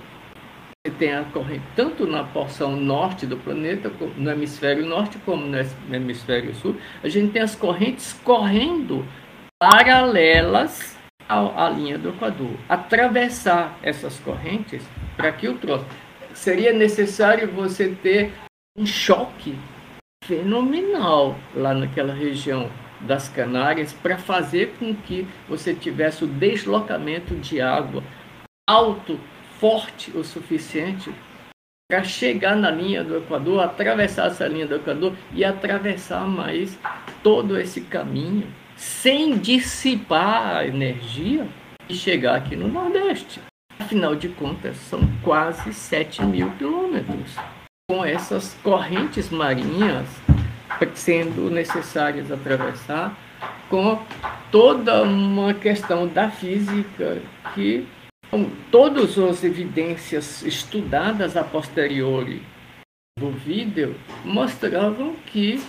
[0.91, 6.55] tem a corrente tanto na porção norte do planeta, no hemisfério norte, como no hemisfério
[6.55, 9.07] sul, a gente tem as correntes correndo
[9.59, 10.97] paralelas
[11.29, 12.53] à, à linha do Equador.
[12.69, 14.83] Atravessar essas correntes,
[15.17, 15.87] para que o troço.
[16.35, 18.33] Seria necessário você ter
[18.77, 19.59] um choque
[20.25, 22.71] fenomenal lá naquela região
[23.01, 28.03] das Canárias para fazer com que você tivesse o deslocamento de água
[28.69, 29.19] alto
[29.61, 31.13] forte o suficiente
[31.89, 36.79] para chegar na linha do Equador, atravessar essa linha do Equador e atravessar mais
[37.23, 38.47] todo esse caminho
[38.77, 41.47] sem dissipar a energia
[41.89, 43.41] e chegar aqui no Nordeste.
[43.79, 47.37] Afinal de contas, são quase 7 mil quilômetros.
[47.89, 50.09] Com essas correntes marinhas
[50.95, 53.17] sendo necessárias atravessar,
[53.69, 54.03] com
[54.51, 57.19] toda uma questão da física
[57.55, 57.87] que
[58.29, 62.43] então, todas as evidências estudadas a posteriori
[63.19, 65.63] do vídeo mostravam que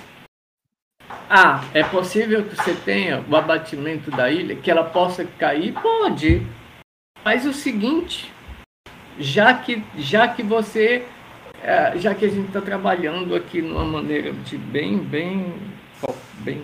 [1.29, 5.73] ah, é possível que você tenha o abatimento da ilha, que ela possa cair?
[5.73, 6.45] Pode.
[7.23, 8.33] Mas o seguinte,
[9.19, 11.05] já que, já que você,
[11.61, 15.53] é, já que a gente está trabalhando aqui numa maneira de bem, bem,
[16.39, 16.63] bem.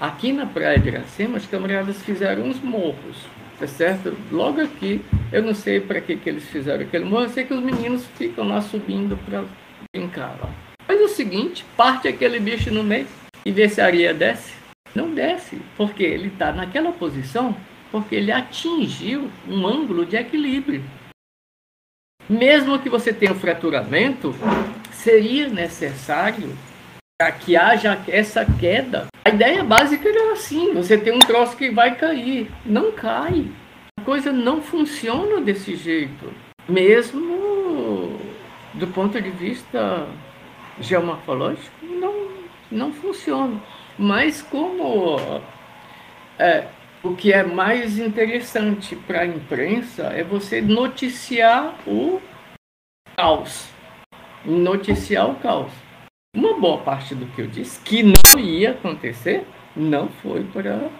[0.00, 4.16] Aqui na Praia de Iracema, os camaradas fizeram uns morros tá certo?
[4.30, 5.00] Logo aqui,
[5.32, 8.06] eu não sei para que, que eles fizeram aquele morro, eu sei que os meninos
[8.16, 9.44] ficam lá subindo para
[9.94, 10.50] brincar lá.
[10.86, 13.06] Mas é o seguinte, parte aquele bicho no meio
[13.44, 14.54] e vê se a areia desce.
[14.94, 17.56] Não desce, porque ele está naquela posição,
[17.90, 20.82] porque ele atingiu um ângulo de equilíbrio.
[22.28, 24.34] Mesmo que você tenha um fraturamento,
[24.92, 26.56] seria necessário
[27.40, 29.06] que haja essa queda.
[29.24, 32.50] A ideia básica era assim: você tem um troço que vai cair.
[32.64, 33.46] Não cai.
[33.98, 36.32] A coisa não funciona desse jeito.
[36.68, 38.20] Mesmo
[38.74, 40.06] do ponto de vista
[40.78, 42.28] geomorfológico, não,
[42.70, 43.62] não funciona.
[43.98, 45.16] Mas como
[46.38, 46.66] é,
[47.02, 52.20] o que é mais interessante para a imprensa é você noticiar o
[53.16, 53.70] caos.
[54.44, 55.85] Noticiar o caos.
[56.36, 60.90] Uma boa parte do que eu disse que não ia acontecer não foi para.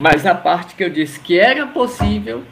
[0.00, 2.44] Mas a parte que eu disse que era possível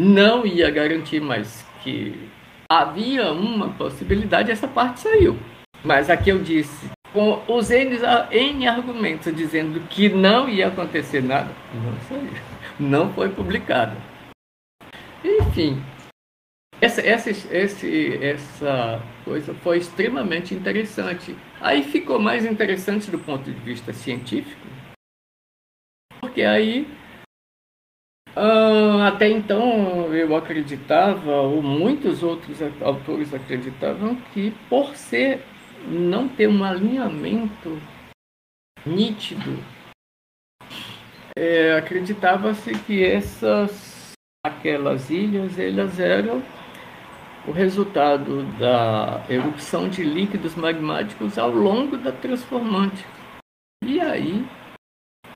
[0.00, 2.30] não ia garantir mais que
[2.66, 5.38] havia uma possibilidade, essa parte saiu.
[5.84, 7.98] Mas aqui eu disse, com os N,
[8.30, 12.32] N argumentos dizendo que não ia acontecer nada, não saiu.
[12.80, 13.94] Não foi publicado.
[15.22, 15.82] Enfim,
[16.82, 21.36] essa, essa, esse, essa coisa foi extremamente interessante.
[21.60, 24.66] Aí ficou mais interessante do ponto de vista científico,
[26.20, 26.88] porque aí
[28.36, 35.40] uh, até então eu acreditava, ou muitos outros autores acreditavam, que por ser
[35.86, 37.80] não ter um alinhamento
[38.84, 39.56] nítido,
[41.38, 44.12] é, acreditava-se que essas
[44.44, 46.42] aquelas ilhas elas eram
[47.46, 53.04] o resultado da erupção de líquidos magmáticos ao longo da transformante.
[53.84, 54.46] E aí,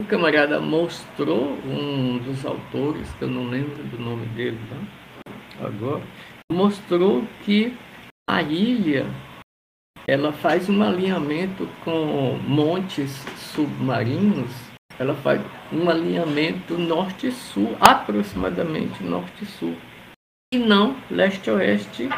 [0.00, 5.66] o camarada mostrou, um dos autores, que eu não lembro do nome dele tá?
[5.66, 6.02] agora,
[6.50, 7.76] mostrou que
[8.28, 9.06] a ilha
[10.06, 14.52] ela faz um alinhamento com montes submarinos,
[14.98, 15.42] ela faz
[15.72, 19.74] um alinhamento norte-sul, aproximadamente norte-sul
[20.52, 22.08] e não leste-oeste.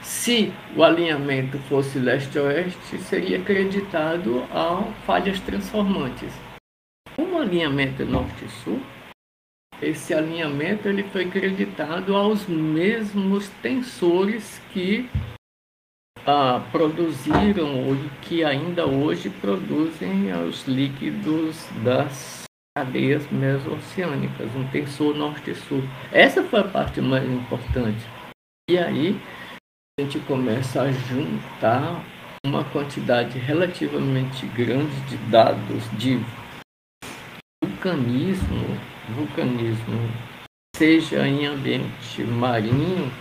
[0.00, 6.32] Se o alinhamento fosse leste-oeste, seria acreditado a falhas transformantes.
[7.14, 8.80] Como alinhamento norte-sul,
[9.82, 15.10] esse alinhamento ele foi acreditado aos mesmos tensores que
[16.24, 22.41] ah, produziram e que ainda hoje produzem os líquidos das
[22.76, 25.82] cadeias mesoceânicas, um tensor norte-sul.
[26.10, 28.02] Essa foi a parte mais importante.
[28.70, 29.20] E aí
[29.98, 32.02] a gente começa a juntar
[32.44, 36.18] uma quantidade relativamente grande de dados de
[37.62, 38.78] vulcanismo,
[39.10, 40.10] vulcanismo,
[40.74, 43.12] seja em ambiente marinho,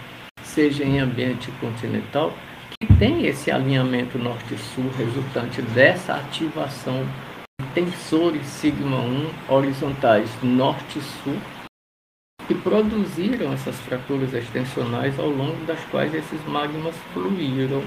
[0.43, 2.33] seja em ambiente continental,
[2.79, 7.05] que tem esse alinhamento norte-sul resultante dessa ativação
[7.73, 11.37] tensores sigma 1 horizontais norte-sul
[12.47, 17.83] que produziram essas fraturas extensionais ao longo das quais esses magmas fluíram.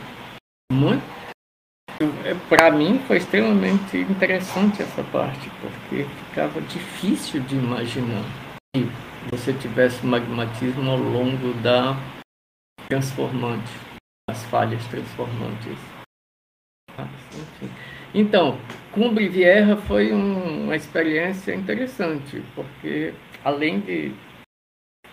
[2.24, 8.24] É, Para mim foi extremamente interessante essa parte, porque ficava difícil de imaginar
[8.74, 8.88] que
[9.30, 11.96] você tivesse magmatismo ao longo da
[12.88, 13.72] transformante,
[14.28, 15.78] as falhas transformantes.
[16.98, 17.70] Enfim.
[18.14, 18.56] Então,
[18.92, 23.12] Cumbre Vieja foi um, uma experiência interessante, porque
[23.44, 24.14] além de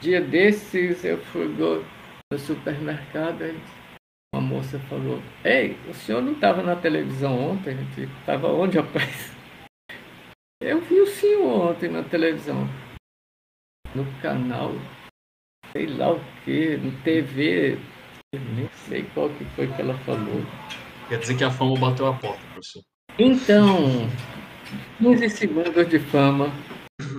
[0.02, 3.56] Dia desses eu fui no supermercado e
[4.34, 7.78] uma moça falou, ei, o senhor não estava na televisão ontem?
[8.20, 9.32] Estava onde, rapaz?
[10.60, 12.68] Eu vi o senhor ontem na televisão.
[13.93, 14.72] No canal,
[15.72, 17.78] sei lá o que, no TV,
[18.34, 20.41] eu nem sei qual que foi que ela falou.
[21.10, 22.84] Quer dizer que a fama bateu a porta, professor.
[23.24, 23.78] Então,
[24.98, 26.48] 15 segundos de fama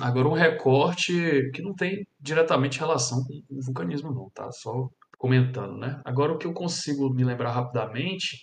[0.01, 1.13] Agora, um recorte
[1.55, 4.51] que não tem diretamente relação com o vulcanismo, não, tá?
[4.51, 6.01] Só comentando, né?
[6.05, 8.39] Agora, o que eu consigo me lembrar rapidamente,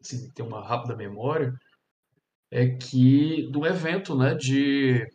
[0.00, 1.52] assim, ter uma rápida memória,
[2.50, 5.06] é que do evento, né, de,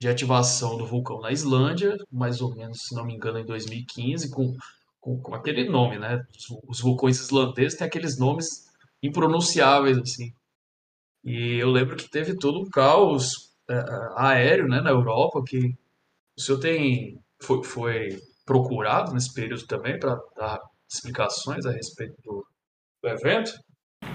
[0.00, 4.30] de ativação do vulcão na Islândia, mais ou menos, se não me engano, em 2015,
[4.30, 4.56] com,
[4.98, 6.18] com, com aquele nome, né?
[6.34, 8.70] Os, os vulcões islandeses têm aqueles nomes
[9.02, 10.32] impronunciáveis, assim.
[11.24, 13.84] E eu lembro que teve todo um caos é, é,
[14.16, 15.74] aéreo né, na Europa, que
[16.36, 18.08] o senhor tem foi, foi
[18.44, 20.58] procurado nesse período também para dar
[20.90, 22.44] explicações a respeito do,
[23.02, 23.52] do, evento?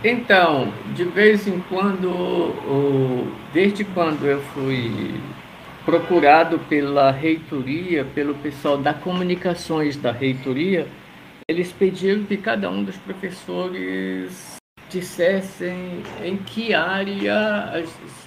[0.03, 5.19] Então, de vez em quando, desde quando eu fui
[5.85, 10.87] procurado pela reitoria, pelo pessoal da comunicações da reitoria,
[11.47, 14.57] eles pediram que cada um dos professores
[14.89, 17.83] dissessem em que área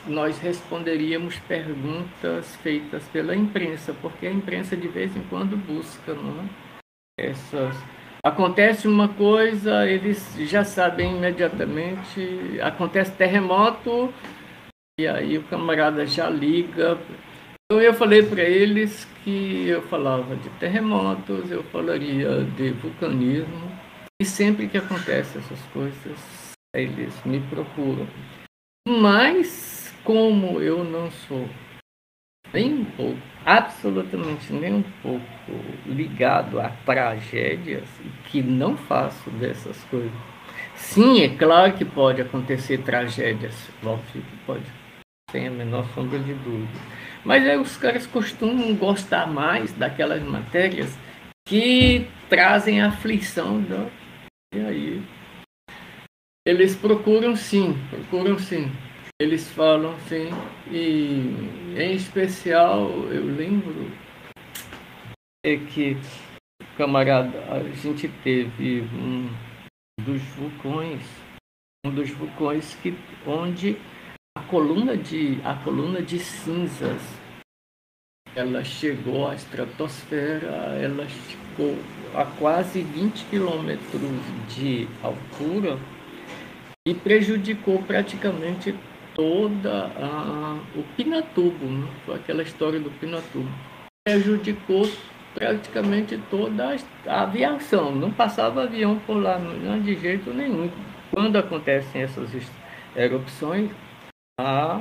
[0.06, 6.42] nós responderíamos perguntas feitas pela imprensa, porque a imprensa de vez em quando busca, não
[6.42, 6.44] é?
[7.18, 7.76] Essas
[8.24, 14.12] acontece uma coisa, eles já sabem imediatamente, acontece terremoto
[14.98, 16.98] e aí o camarada já liga.
[17.64, 23.70] Então eu falei para eles que eu falava de terremotos, eu falaria de vulcanismo
[24.20, 26.39] e sempre que acontece essas coisas
[26.74, 28.06] eles me procuram.
[28.86, 31.48] Mas, como eu não sou
[32.52, 35.24] nem um pouco, absolutamente nem um pouco
[35.86, 37.88] ligado a tragédias,
[38.24, 40.12] que não faço dessas coisas.
[40.74, 44.64] Sim, é claro que pode acontecer tragédias, óbvio que pode,
[45.30, 46.80] sem a menor sombra de dúvida.
[47.24, 50.98] Mas aí os caras costumam gostar mais daquelas matérias
[51.46, 53.60] que trazem aflição.
[53.60, 53.90] Do...
[54.54, 55.02] E aí
[56.47, 58.70] eles procuram sim, procuram sim.
[59.20, 60.30] Eles falam sim.
[60.70, 63.91] E em especial eu lembro
[65.45, 65.97] é que,
[66.76, 69.28] camarada, a gente teve um
[70.03, 71.03] dos vulcões,
[71.84, 72.95] um dos vulcões que
[73.26, 73.76] onde
[74.36, 77.03] a coluna de a coluna de cinzas
[78.34, 80.47] ela chegou à estratosfera,
[80.80, 81.76] ela ficou
[82.14, 84.01] a quase 20 quilômetros
[84.49, 85.78] de altura
[86.87, 88.74] e prejudicou praticamente
[89.14, 91.89] toda a, o Pinatubo, né?
[92.14, 93.51] aquela história do Pinatubo.
[94.05, 94.89] Prejudicou
[95.35, 96.74] praticamente toda
[97.07, 100.70] a aviação, não passava avião por lá, não de jeito nenhum.
[101.12, 102.31] Quando acontecem essas
[102.97, 103.70] erupções,
[104.41, 104.81] a,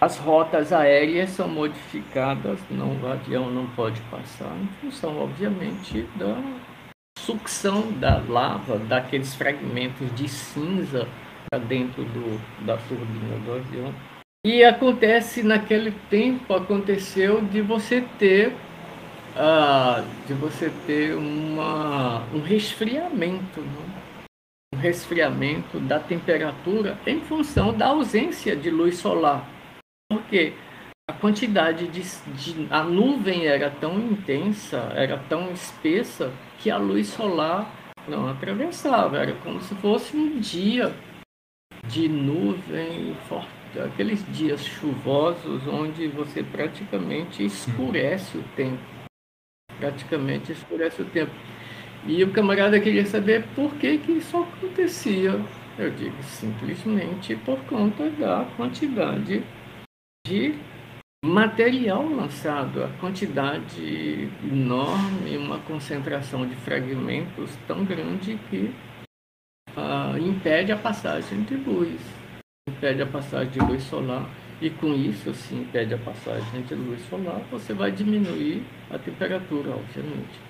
[0.00, 6.36] as rotas aéreas são modificadas, não, o avião não pode passar, em função, obviamente, da
[7.28, 11.06] sucção da lava, daqueles fragmentos de cinza
[11.50, 13.94] para dentro do, da turbina do avião.
[14.46, 18.54] E acontece naquele tempo, aconteceu de você ter
[19.36, 23.84] uh, de você ter uma, um resfriamento, né?
[24.74, 29.46] um resfriamento da temperatura em função da ausência de luz solar.
[30.10, 30.54] Porque
[31.06, 37.08] a quantidade de, de a nuvem era tão intensa, era tão espessa que a luz
[37.08, 37.72] solar
[38.06, 40.94] não atravessava, era como se fosse um dia
[41.86, 43.48] de nuvem forte,
[43.84, 48.82] aqueles dias chuvosos onde você praticamente escurece o tempo.
[49.78, 51.32] Praticamente escurece o tempo.
[52.06, 55.40] E o camarada queria saber por que, que isso acontecia.
[55.78, 59.44] Eu digo simplesmente por conta da quantidade
[60.26, 60.54] de
[61.24, 68.72] material lançado, a quantidade enorme, uma concentração de fragmentos tão grande que
[69.76, 72.00] uh, impede a passagem de luz,
[72.68, 74.28] impede a passagem de luz solar.
[74.60, 79.70] E com isso, se impede a passagem de luz solar, você vai diminuir a temperatura,
[79.70, 80.40] obviamente.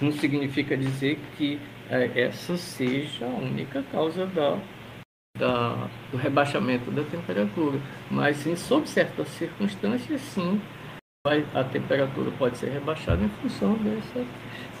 [0.00, 1.58] Não significa dizer que
[1.90, 4.58] uh, essa seja a única causa da
[5.36, 7.80] da, do rebaixamento da temperatura.
[8.10, 10.60] Mas, sim, sob certas circunstâncias, sim,
[11.26, 14.24] vai, a temperatura pode ser rebaixada em função dessa.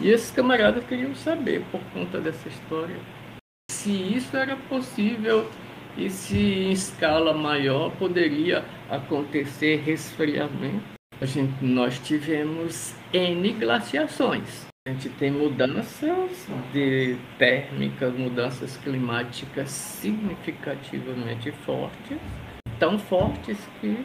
[0.00, 2.96] E esses camaradas queriam saber, por conta dessa história,
[3.70, 5.48] se isso era possível
[5.96, 10.94] e se em escala maior poderia acontecer resfriamento.
[11.20, 14.66] A gente, nós tivemos N glaciações.
[14.86, 22.18] A gente tem mudanças de térmicas, mudanças climáticas significativamente fortes,
[22.78, 24.04] tão fortes que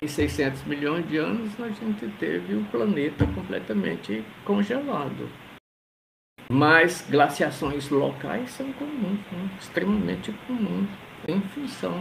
[0.00, 5.28] em 600 milhões de anos a gente teve o planeta completamente congelado.
[6.48, 9.50] Mas glaciações locais são comuns, né?
[9.58, 10.88] extremamente comuns,
[11.26, 12.00] em função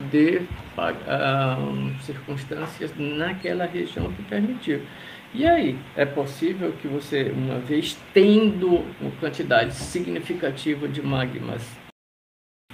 [0.00, 4.86] de uh, circunstâncias naquela região que permitiu.
[5.32, 11.62] E aí, é possível que você, uma vez tendo uma quantidade significativa de magmas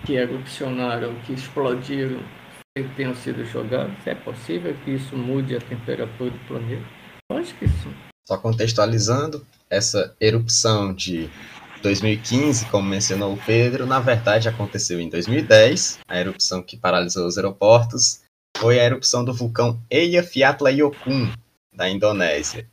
[0.05, 2.21] que erupcionaram, que explodiram,
[2.97, 6.85] tenham sido jogados, é possível que isso mude a temperatura do planeta?
[7.31, 7.93] Acho que sim.
[8.27, 11.29] Só contextualizando, essa erupção de
[11.87, 16.01] 2015, como mencionou o Pedro, na verdade aconteceu em 2010.
[16.09, 18.23] A erupção que paralisou os aeroportos
[18.59, 21.29] foi a erupção do vulcão Eyjafjallajökull,
[21.73, 22.69] da Indonésia.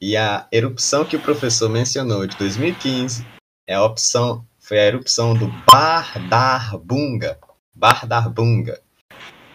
[0.00, 3.26] E a erupção que o professor mencionou de 2015
[3.68, 7.38] é a opção, foi a erupção do Bardarbunga,
[7.74, 8.80] Bardarbunga,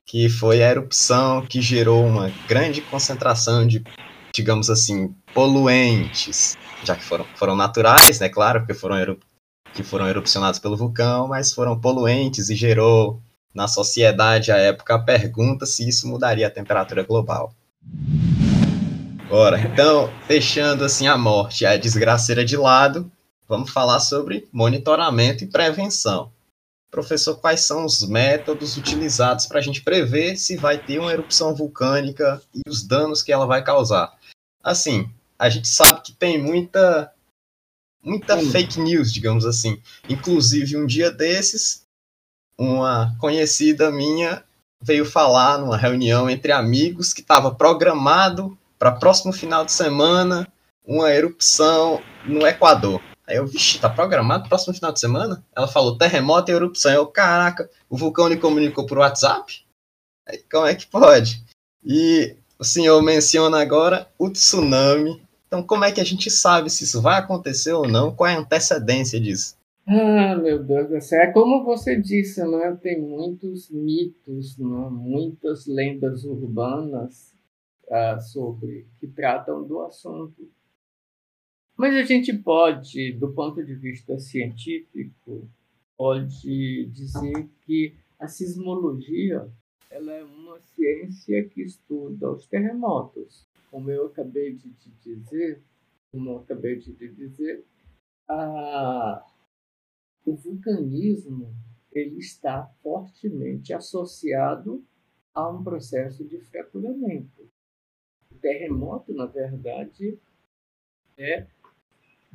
[0.05, 3.81] que foi a erupção que gerou uma grande concentração de,
[4.33, 9.17] digamos assim, poluentes, já que foram, foram naturais, né, claro, porque foram,
[9.73, 13.21] que foram erupcionados pelo vulcão, mas foram poluentes e gerou
[13.53, 17.53] na sociedade à época a pergunta se isso mudaria a temperatura global.
[19.27, 23.11] Bora, então, deixando assim a morte e a desgraceira de lado,
[23.47, 26.31] vamos falar sobre monitoramento e prevenção.
[26.89, 31.53] Professor, quais são os métodos utilizados para a gente prever se vai ter uma erupção
[31.53, 34.13] vulcânica e os danos que ela vai causar?
[34.63, 37.11] Assim, a gente sabe que tem muita
[38.03, 39.81] muita fake news, digamos assim.
[40.07, 41.85] Inclusive, um dia desses,
[42.57, 44.43] uma conhecida minha
[44.81, 50.47] veio falar numa reunião entre amigos que estava programado para próximo final de semana
[50.85, 53.01] uma erupção no Equador.
[53.27, 55.43] Aí eu, vixe, tá programado próximo final de semana?
[55.53, 56.91] Ela falou terremoto e erupção.
[56.93, 59.65] Eu, caraca, o vulcão lhe comunicou por WhatsApp?
[60.25, 61.43] Aí, como é que pode?
[61.83, 65.21] E o senhor menciona agora o tsunami.
[65.47, 68.13] Então, como é que a gente sabe se isso vai acontecer ou não?
[68.13, 69.57] Qual é a antecedência disso?
[69.87, 71.21] Ah, meu Deus do céu.
[71.21, 72.77] É como você disse, né?
[72.81, 74.89] Tem muitos mitos, né?
[74.91, 77.33] muitas lendas urbanas
[77.85, 80.51] uh, sobre que tratam do assunto.
[81.77, 85.49] Mas a gente pode, do ponto de vista científico,
[85.95, 89.47] pode dizer que a sismologia
[89.89, 93.46] ela é uma ciência que estuda os terremotos.
[93.69, 95.61] Como eu acabei de te dizer,
[96.11, 97.65] como eu acabei de te dizer,
[98.27, 99.25] a,
[100.25, 101.53] o vulcanismo
[101.91, 104.83] ele está fortemente associado
[105.33, 107.47] a um processo de fraturamento
[108.37, 110.17] terremoto, na verdade,
[111.17, 111.45] é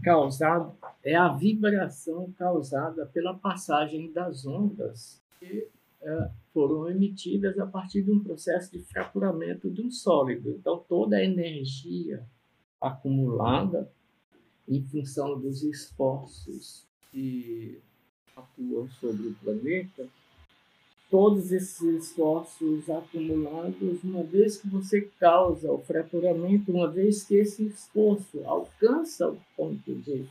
[0.02, 5.68] causado, é a vibração causada pela passagem das ondas que
[6.52, 10.50] foram emitidas a partir de um processo de fraturamento de um sólido.
[10.50, 12.26] Então, toda a energia
[12.80, 13.90] acumulada
[14.68, 17.80] em função dos esforços que
[18.36, 20.08] atuam sobre o planeta
[21.12, 27.66] todos esses esforços acumulados, uma vez que você causa o fraturamento, uma vez que esse
[27.66, 30.26] esforço alcança o ponto de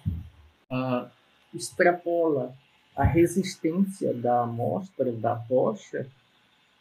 [0.72, 1.08] uh,
[1.54, 2.58] extrapola
[2.96, 6.06] a resistência da amostra, da rocha,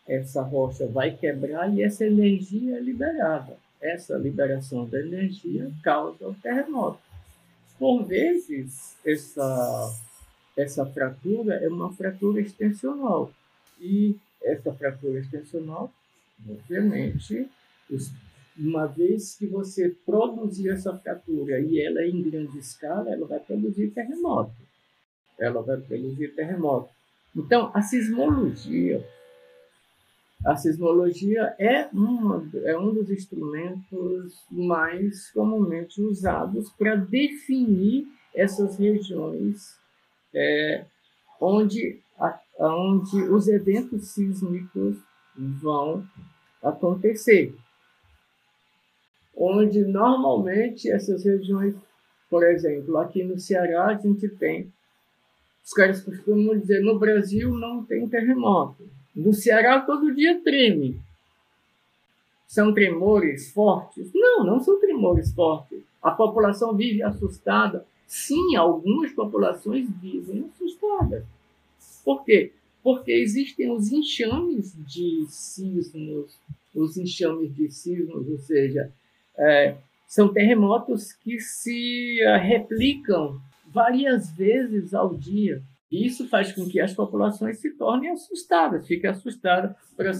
[0.06, 3.56] essa rocha vai quebrar e essa energia é liberada.
[3.80, 6.98] Essa liberação da energia causa o terremoto.
[7.78, 9.94] por vezes, essa,
[10.56, 13.32] essa fratura é uma fratura extensional.
[13.80, 15.90] E essa fratura extensional,
[16.46, 17.48] obviamente,
[18.58, 23.40] uma vez que você produzir essa fratura e ela é em grande escala, ela vai
[23.40, 24.52] produzir terremoto.
[25.40, 26.90] Ela vai produzir terremoto.
[27.34, 29.04] Então, a sismologia,
[30.44, 39.76] a sismologia é, uma, é um dos instrumentos mais comumente usados para definir essas regiões
[40.34, 40.84] é,
[41.40, 44.96] onde, a, onde os eventos sísmicos
[45.36, 46.04] vão
[46.62, 47.54] acontecer
[49.40, 51.74] onde normalmente essas regiões,
[52.28, 54.70] por exemplo, aqui no Ceará a gente tem,
[55.70, 58.88] os caras costumam dizer, no Brasil não tem terremoto.
[59.14, 61.00] No Ceará todo dia treme.
[62.48, 64.10] São tremores fortes?
[64.12, 65.78] Não, não são tremores fortes.
[66.02, 67.86] A população vive assustada.
[68.04, 71.22] Sim, algumas populações vivem assustadas.
[72.04, 72.50] Por quê?
[72.82, 76.36] Porque existem os enxames de sismos,
[76.74, 78.90] os enxames de sismos, ou seja,
[79.38, 79.76] é,
[80.08, 83.40] são terremotos que se uh, replicam
[83.72, 85.62] várias vezes ao dia.
[85.90, 90.12] Isso faz com que as populações se tornem assustadas, fiquem assustadas para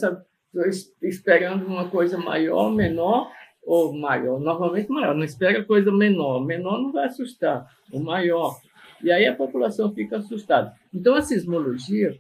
[1.03, 3.31] esperando uma coisa maior, menor
[3.63, 4.41] ou maior.
[4.41, 6.45] Normalmente maior, não espera coisa menor.
[6.45, 8.59] Menor não vai assustar, o maior.
[9.03, 10.75] E aí a população fica assustada.
[10.93, 12.19] Então a sismologia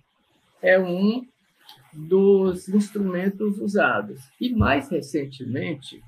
[0.62, 1.26] é um
[1.92, 4.20] dos instrumentos usados.
[4.40, 6.00] E mais recentemente,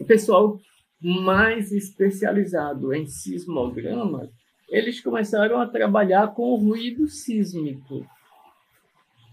[0.00, 0.58] o pessoal
[1.02, 4.30] mais especializado em sismogramas,
[4.68, 8.06] eles começaram a trabalhar com o ruído sísmico.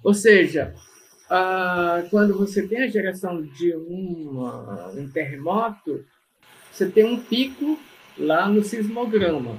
[0.04, 0.74] Ou seja,
[1.30, 6.04] ah, quando você tem a geração de uma, um terremoto,
[6.72, 7.80] você tem um pico
[8.18, 9.58] lá no sismograma,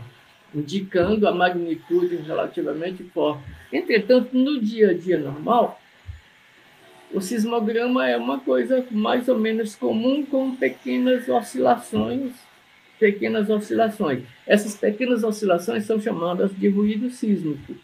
[0.55, 3.43] indicando a magnitude relativamente forte.
[3.73, 5.80] Entretanto, no dia a dia normal,
[7.13, 12.33] o sismograma é uma coisa mais ou menos comum com pequenas oscilações,
[12.99, 14.25] pequenas oscilações.
[14.47, 17.75] Essas pequenas oscilações são chamadas de ruído sísmico.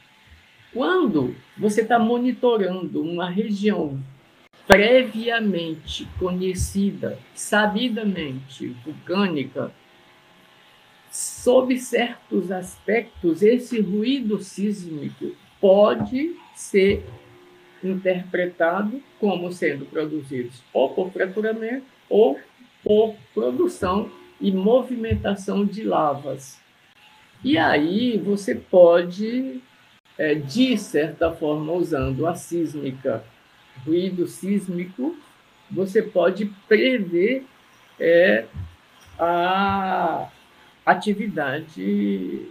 [0.73, 3.99] Quando você está monitorando uma região
[4.67, 9.73] previamente conhecida, sabidamente vulcânica,
[11.11, 17.05] sob certos aspectos, esse ruído sísmico pode ser
[17.83, 22.39] interpretado como sendo produzidos ou por fraturamento ou
[22.83, 26.61] por produção e movimentação de lavas.
[27.45, 29.61] E aí você pode,
[30.19, 33.25] é, de certa forma, usando a sísmica,
[33.85, 35.17] ruído sísmico,
[35.71, 37.45] você pode prever
[37.99, 38.47] é,
[39.19, 40.29] a
[40.85, 42.47] atividade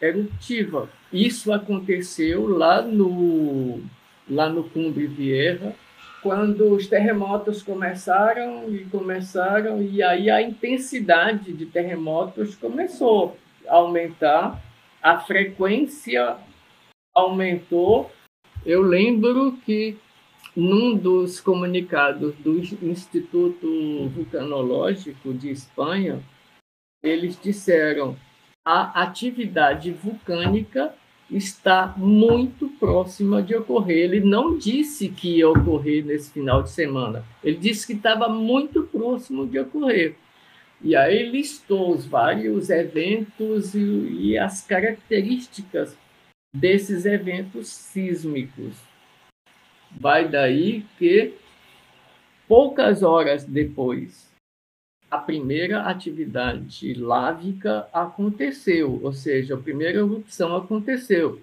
[0.00, 0.90] eruptiva.
[1.12, 3.80] Isso aconteceu lá no
[4.28, 5.74] lá no Cumbre Vieira,
[6.22, 13.36] quando os terremotos começaram e começaram, e aí a intensidade de terremotos começou
[13.68, 14.60] a aumentar,
[15.02, 16.36] a frequência
[17.14, 18.10] aumentou.
[18.64, 19.96] Eu lembro que
[20.56, 26.20] num dos comunicados do Instituto Vulcanológico de Espanha,
[27.04, 28.16] eles disseram
[28.64, 30.94] a atividade vulcânica
[31.30, 34.04] está muito próxima de ocorrer.
[34.04, 38.84] Ele não disse que ia ocorrer nesse final de semana, ele disse que estava muito
[38.84, 40.16] próximo de ocorrer.
[40.82, 45.96] E aí listou os vários eventos e, e as características
[46.54, 48.74] desses eventos sísmicos.
[49.90, 51.32] Vai daí que
[52.46, 54.30] poucas horas depois
[55.10, 61.40] a primeira atividade lávica aconteceu, ou seja, a primeira erupção aconteceu.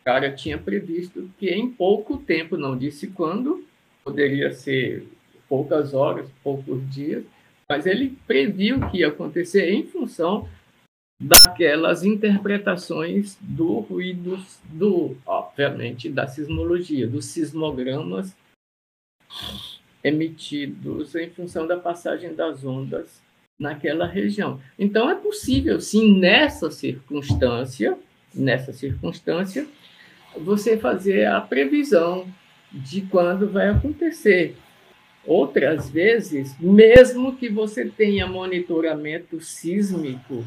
[0.00, 3.64] O cara tinha previsto que em pouco tempo, não disse quando,
[4.02, 5.06] poderia ser
[5.48, 7.24] poucas horas, poucos dias,
[7.68, 10.48] mas ele previu que ia acontecer em função
[11.20, 18.34] daquelas interpretações do ruído, do, obviamente, da sismologia, dos sismogramas
[20.02, 23.22] emitidos em função da passagem das ondas
[23.58, 24.60] naquela região.
[24.78, 27.98] Então é possível, sim, nessa circunstância,
[28.34, 29.66] nessa circunstância,
[30.38, 32.26] você fazer a previsão
[32.72, 34.56] de quando vai acontecer.
[35.26, 40.42] Outras vezes, mesmo que você tenha monitoramento sísmico,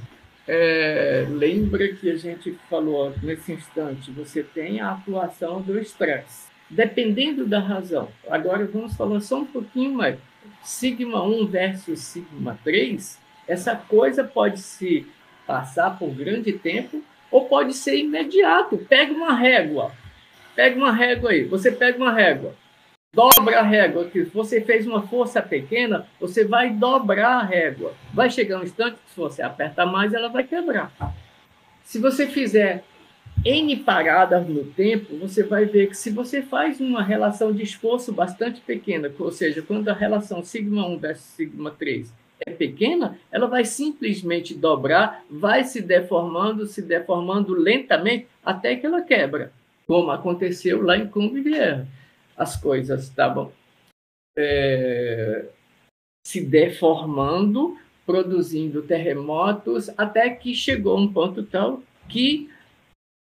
[0.48, 7.46] é, lembra que a gente falou nesse instante, você tem a atuação do estresse dependendo
[7.46, 8.10] da razão.
[8.30, 10.18] Agora vamos falar só um pouquinho mais.
[10.64, 15.06] Sigma 1 versus sigma 3, essa coisa pode se
[15.46, 18.78] passar por grande tempo, ou pode ser imediato.
[18.78, 19.92] Pega uma régua.
[20.56, 21.44] Pega uma régua aí.
[21.46, 22.56] Você pega uma régua.
[23.14, 24.10] Dobra a régua.
[24.12, 27.94] Se você fez uma força pequena, você vai dobrar a régua.
[28.14, 30.92] Vai chegar um instante que se você apertar mais, ela vai quebrar.
[31.84, 32.84] Se você fizer
[33.46, 38.14] N paradas no tempo, você vai ver que se você faz uma relação de esforço
[38.14, 42.14] bastante pequena, ou seja, quando a relação sigma 1 versus sigma 3
[42.46, 49.02] é pequena, ela vai simplesmente dobrar, vai se deformando, se deformando lentamente até que ela
[49.02, 49.52] quebra,
[49.86, 51.86] como aconteceu lá em Cumbivierre.
[52.38, 53.52] As coisas estavam
[54.38, 55.46] é,
[56.26, 62.50] se deformando, produzindo terremotos, até que chegou um ponto tal que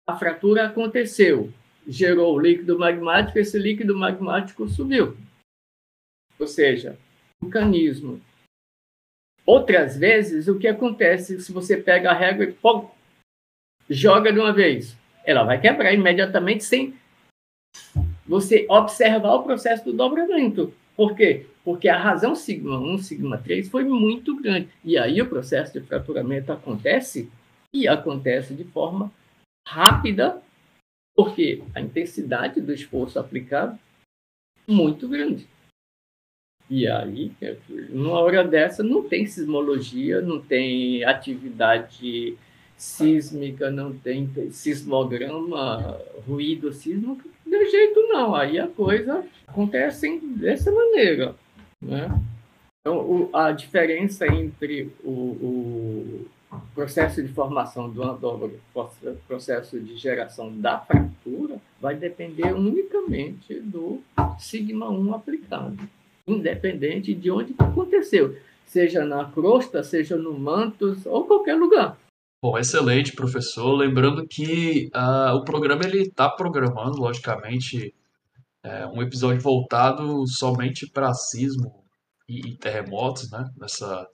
[0.06, 1.52] a fratura aconteceu,
[1.86, 5.16] gerou líquido magmático, esse líquido magmático subiu.
[6.38, 6.98] Ou seja,
[7.40, 8.20] vulcanismo.
[9.44, 12.56] Outras vezes, o que acontece se você pega a régua e
[13.90, 14.96] joga de uma vez?
[15.24, 16.94] Ela vai quebrar imediatamente sem
[18.26, 20.72] você observar o processo do dobramento.
[20.96, 21.46] Por quê?
[21.64, 24.68] Porque a razão sigma 1, sigma 3 foi muito grande.
[24.84, 27.30] E aí o processo de fraturamento acontece
[27.72, 29.10] e acontece de forma
[29.66, 30.42] rápida,
[31.14, 33.78] porque a intensidade do esforço aplicado
[34.68, 35.46] é muito grande.
[36.70, 37.30] E aí,
[37.90, 42.38] numa hora dessa, não tem sismologia, não tem atividade
[42.76, 48.34] sísmica, não tem sismograma, ruído sísmico, de jeito não.
[48.34, 51.34] Aí a coisa acontece dessa maneira.
[51.80, 52.08] Né?
[52.80, 56.26] Então, o, a diferença entre o, o
[56.74, 58.58] processo de formação do andólogo,
[59.26, 64.00] processo de geração da fratura, vai depender unicamente do
[64.38, 65.78] sigma 1 aplicado,
[66.26, 71.96] independente de onde aconteceu, seja na crosta, seja no mantos ou qualquer lugar.
[72.42, 73.72] Bom, excelente, professor.
[73.76, 77.94] Lembrando que uh, o programa ele está programando, logicamente,
[78.64, 81.84] é, um episódio voltado somente para sismo
[82.28, 83.48] e, e terremotos, né?
[83.56, 84.08] Nessa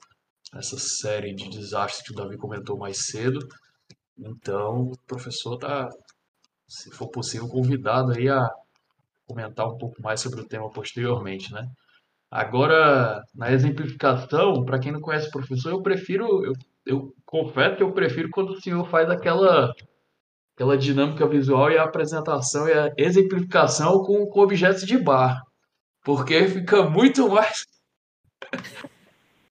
[0.55, 3.39] essa série de desastres que o Davi comentou mais cedo.
[4.17, 5.89] Então, o professor está,
[6.67, 8.49] se for possível, convidado aí a
[9.27, 11.65] comentar um pouco mais sobre o tema posteriormente, né?
[12.31, 16.53] Agora, na exemplificação, para quem não conhece o professor, eu prefiro, eu,
[16.85, 19.73] eu confesso que eu prefiro quando o senhor faz aquela
[20.55, 25.41] aquela dinâmica visual e a apresentação e a exemplificação com, com objetos de bar,
[26.03, 27.65] porque fica muito mais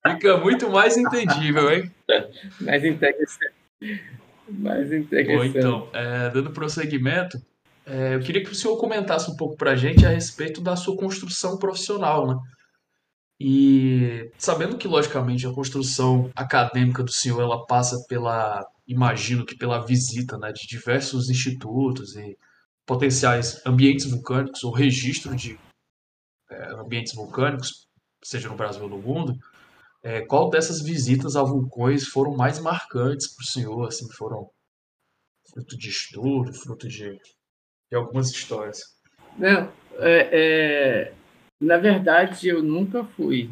[0.07, 1.91] Fica muito mais entendível, hein?
[2.61, 3.55] mais interessante.
[4.49, 5.37] Mais interessante.
[5.37, 7.41] Bom, então, é, dando prosseguimento,
[7.85, 10.77] é, eu queria que o senhor comentasse um pouco para a gente a respeito da
[10.77, 12.37] sua construção profissional, né?
[13.41, 19.85] E sabendo que, logicamente, a construção acadêmica do senhor ela passa pela, imagino que pela
[19.85, 22.37] visita né, de diversos institutos e
[22.85, 25.59] potenciais ambientes vulcânicos ou registro de
[26.51, 27.87] é, ambientes vulcânicos,
[28.25, 29.39] seja no Brasil ou no mundo,
[30.09, 33.86] é, qual dessas visitas a vulcões foram mais marcantes para o senhor?
[33.86, 34.48] Assim, foram
[35.52, 37.10] fruto de estudo, fruto de,
[37.90, 38.78] de algumas histórias?
[39.36, 41.14] Não, é, é,
[41.60, 43.51] na verdade, eu nunca fui,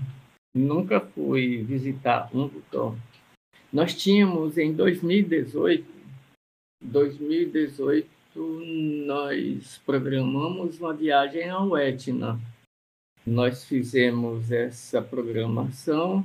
[0.54, 2.98] nunca fui visitar um vulcão.
[3.70, 5.86] Nós tínhamos em 2018,
[6.82, 8.08] 2018
[9.06, 12.40] nós programamos uma viagem ao Etna.
[13.26, 16.24] Nós fizemos essa programação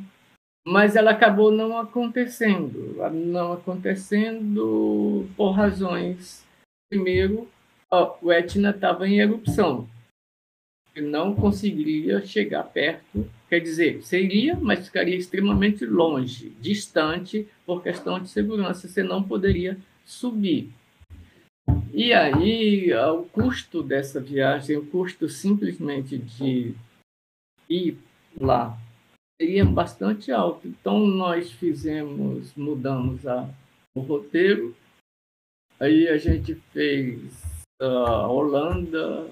[0.65, 2.95] mas ela acabou não acontecendo.
[3.11, 6.45] Não acontecendo por razões.
[6.89, 7.47] Primeiro,
[8.21, 9.87] o Etna estava em erupção.
[10.95, 13.29] E não conseguiria chegar perto.
[13.49, 18.87] Quer dizer, seria, mas ficaria extremamente longe, distante, por questão de segurança.
[18.87, 20.69] Você não poderia subir.
[21.93, 26.73] E aí, o custo dessa viagem, o custo simplesmente de
[27.69, 27.97] ir
[28.39, 28.77] lá
[29.41, 30.67] seria bastante alto.
[30.67, 33.49] Então nós fizemos, mudamos a,
[33.95, 34.75] o roteiro,
[35.79, 39.27] aí a gente fez uh, Holanda,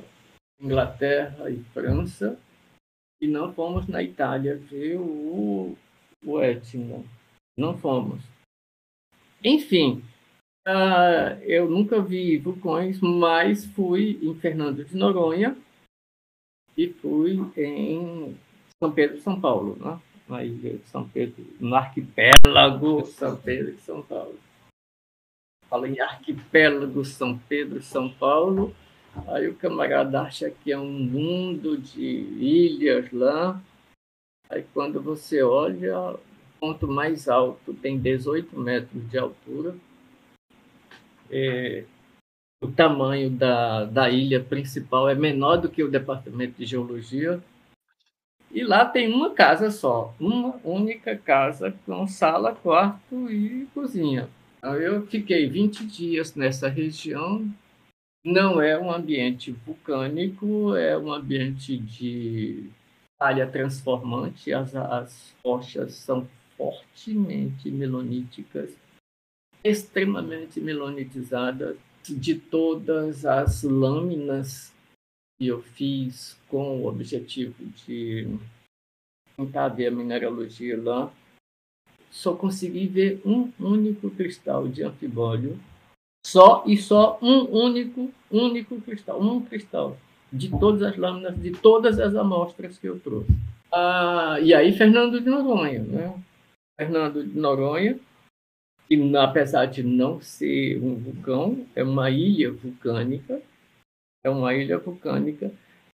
[0.59, 2.39] Inglaterra e França,
[3.21, 5.77] e não fomos na Itália ver o,
[6.25, 7.03] o Etna.
[7.55, 8.23] Não fomos.
[9.43, 10.03] Enfim,
[10.67, 15.55] uh, eu nunca vi vulcões, mas fui em Fernando de Noronha
[16.75, 18.35] e fui em
[18.81, 19.99] são Pedro São Paulo, né?
[20.27, 24.39] na ilha de São Pedro, no arquipélago São Pedro e São Paulo.
[25.67, 28.75] Fala em arquipélago São Pedro e São Paulo,
[29.27, 33.61] aí o camarada acha que é um mundo de ilhas lá,
[34.49, 36.15] aí quando você olha,
[36.59, 39.75] ponto mais alto tem 18 metros de altura.
[41.31, 41.83] É,
[42.61, 47.41] o tamanho da, da ilha principal é menor do que o departamento de geologia.
[48.51, 54.27] E lá tem uma casa só, uma única casa com sala, quarto e cozinha.
[54.57, 57.47] Então, eu fiquei 20 dias nessa região.
[58.25, 62.69] Não é um ambiente vulcânico, é um ambiente de
[63.19, 64.51] área transformante.
[64.51, 66.27] As, as rochas são
[66.57, 68.75] fortemente meloníticas,
[69.63, 74.73] extremamente melonitizadas de todas as lâminas
[75.39, 77.55] que eu fiz com o objetivo
[77.87, 78.27] de
[79.37, 81.11] tentar ver a mineralogia lá,
[82.11, 85.57] só consegui ver um único cristal de anfibólio,
[86.25, 89.97] só e só um único, único cristal, um cristal
[90.31, 93.31] de todas as lâminas, de todas as amostras que eu trouxe.
[93.71, 96.21] Ah, e aí Fernando de Noronha, né?
[96.77, 97.97] Fernando de Noronha
[98.89, 103.39] que apesar de não ser um vulcão, é uma ilha vulcânica,
[104.23, 105.51] é uma ilha vulcânica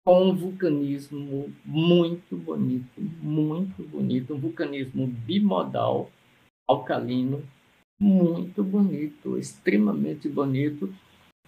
[0.05, 6.11] com um vulcanismo muito bonito, muito bonito, um vulcanismo bimodal,
[6.67, 7.41] alcalino,
[7.99, 10.93] muito bonito, extremamente bonito.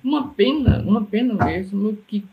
[0.01, 2.25] Uma pena, uma pena mesmo que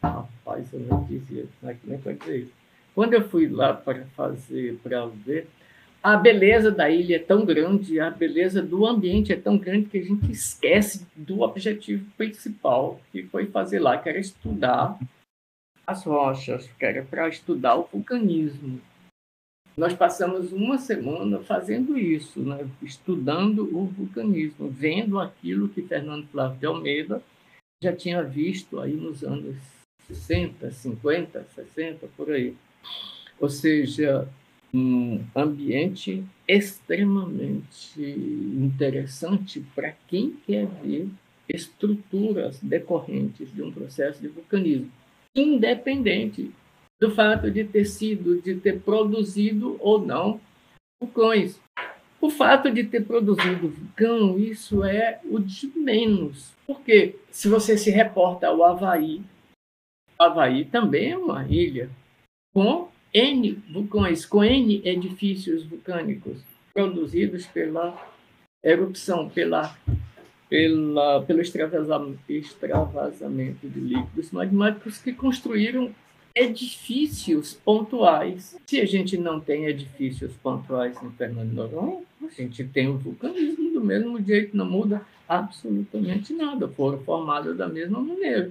[0.00, 2.52] rapaz, eu não dizia, como é que dizer isso?
[2.94, 5.48] Quando eu fui lá para fazer, para ver,
[6.04, 9.96] a beleza da ilha é tão grande, a beleza do ambiente é tão grande que
[9.96, 14.98] a gente esquece do objetivo principal que foi fazer lá, que era estudar
[15.86, 18.78] as rochas, que era para estudar o vulcanismo.
[19.74, 22.68] Nós passamos uma semana fazendo isso, né?
[22.82, 27.22] estudando o vulcanismo, vendo aquilo que Fernando Flávio de Almeida
[27.82, 29.56] já tinha visto aí nos anos
[30.06, 32.54] 60, 50, 60, por aí.
[33.40, 34.28] Ou seja,
[34.74, 41.08] um ambiente extremamente interessante para quem quer ver
[41.48, 44.90] estruturas decorrentes de um processo de vulcanismo,
[45.34, 46.50] independente
[47.00, 50.40] do fato de ter sido, de ter produzido ou não
[51.00, 51.60] vulcões.
[52.20, 56.52] O fato de ter produzido vulcão, isso é o de menos.
[56.66, 59.22] Porque se você se reporta ao Havaí,
[60.18, 61.90] Havaí também é uma ilha
[62.54, 66.38] com N vulcões, com N edifícios vulcânicos
[66.74, 67.96] produzidos pela
[68.60, 69.78] erupção, pela,
[70.50, 75.94] pela, pelo extravasamento, extravasamento de líquidos magmáticos que construíram
[76.34, 78.56] edifícios pontuais.
[78.66, 83.70] Se a gente não tem edifícios pontuais em Fernando Noronha, a gente tem o vulcanismo
[83.72, 88.50] do mesmo jeito, não muda absolutamente nada, foram formados da mesma maneira.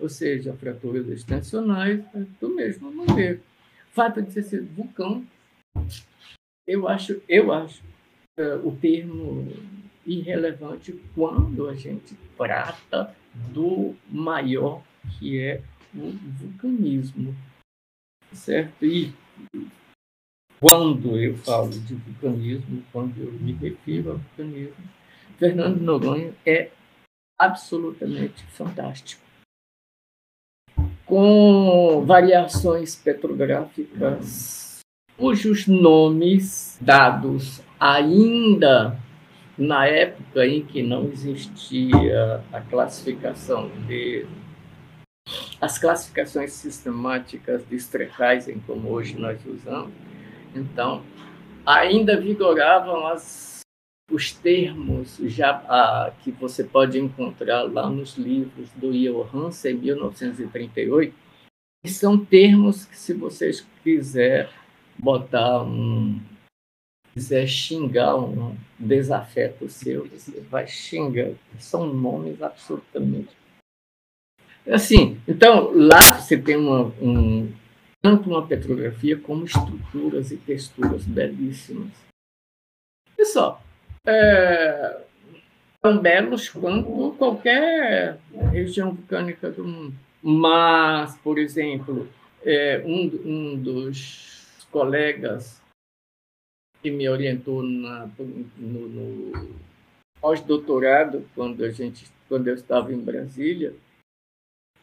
[0.00, 2.02] Ou seja, fraturas extensionais
[2.40, 3.38] do mesmo maneira
[3.92, 5.24] fato de ser vulcão,
[6.66, 7.82] eu acho, eu acho
[8.38, 9.46] uh, o termo
[10.06, 13.14] irrelevante quando a gente trata
[13.52, 14.82] do maior
[15.18, 15.62] que é
[15.94, 17.34] o vulcanismo,
[18.32, 18.84] certo?
[18.84, 19.12] E
[20.60, 24.84] quando eu falo de vulcanismo, quando eu me refiro ao vulcanismo,
[25.38, 26.70] Fernando Noronha é
[27.38, 29.29] absolutamente fantástico
[31.10, 34.78] com variações petrográficas
[35.18, 38.96] cujos nomes dados ainda
[39.58, 44.24] na época em que não existia a classificação de
[45.60, 49.92] as classificações sistemáticas de Streckheisen como hoje nós usamos,
[50.54, 51.02] então
[51.66, 53.59] ainda vigoravam as
[54.10, 61.14] os termos já ah, que você pode encontrar lá nos livros do Johansen, 1938,
[61.86, 64.50] são termos que, se vocês quiser
[64.98, 66.20] botar um
[67.14, 71.32] quiser xingar um desafeto seu, você vai xingar.
[71.58, 73.36] São nomes absolutamente.
[74.66, 77.52] Assim, então, lá você tem uma, um,
[78.00, 81.92] tanto uma petrografia como estruturas e texturas belíssimas.
[83.16, 83.62] Pessoal,
[84.06, 85.00] é,
[85.80, 88.18] tão belos quanto qualquer
[88.52, 89.94] região vulcânica do mundo.
[90.22, 92.08] Mas, por exemplo,
[92.44, 95.60] é, um, um dos colegas
[96.82, 98.08] que me orientou na,
[98.56, 99.50] no, no
[100.20, 101.62] pós-doutorado, quando,
[102.28, 103.74] quando eu estava em Brasília,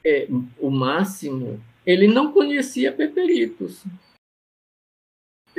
[0.03, 0.27] é,
[0.59, 3.83] o Máximo, ele não conhecia peperitos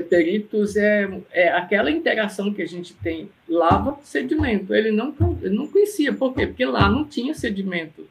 [0.03, 4.75] peritos é, é aquela interação que a gente tem lava-sedimento.
[4.75, 6.13] Ele não, ele não conhecia.
[6.13, 6.47] Por quê?
[6.47, 8.09] Porque lá não tinha sedimento.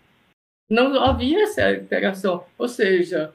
[0.69, 2.45] Não havia essa interação.
[2.57, 3.34] Ou seja,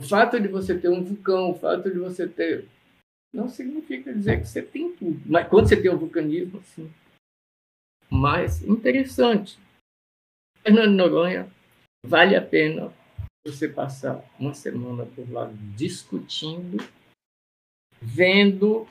[0.00, 2.66] o fato de você ter um vulcão, o fato de você ter
[3.32, 5.20] não significa dizer que você tem tudo.
[5.26, 6.90] Mas quando você tem o vulcanismo, sim.
[8.08, 9.58] Mas interessante.
[10.62, 11.48] Fernando Noronha,
[12.06, 12.92] vale a pena
[13.44, 16.78] você passar uma semana por lá discutindo,
[18.04, 18.86] vendo,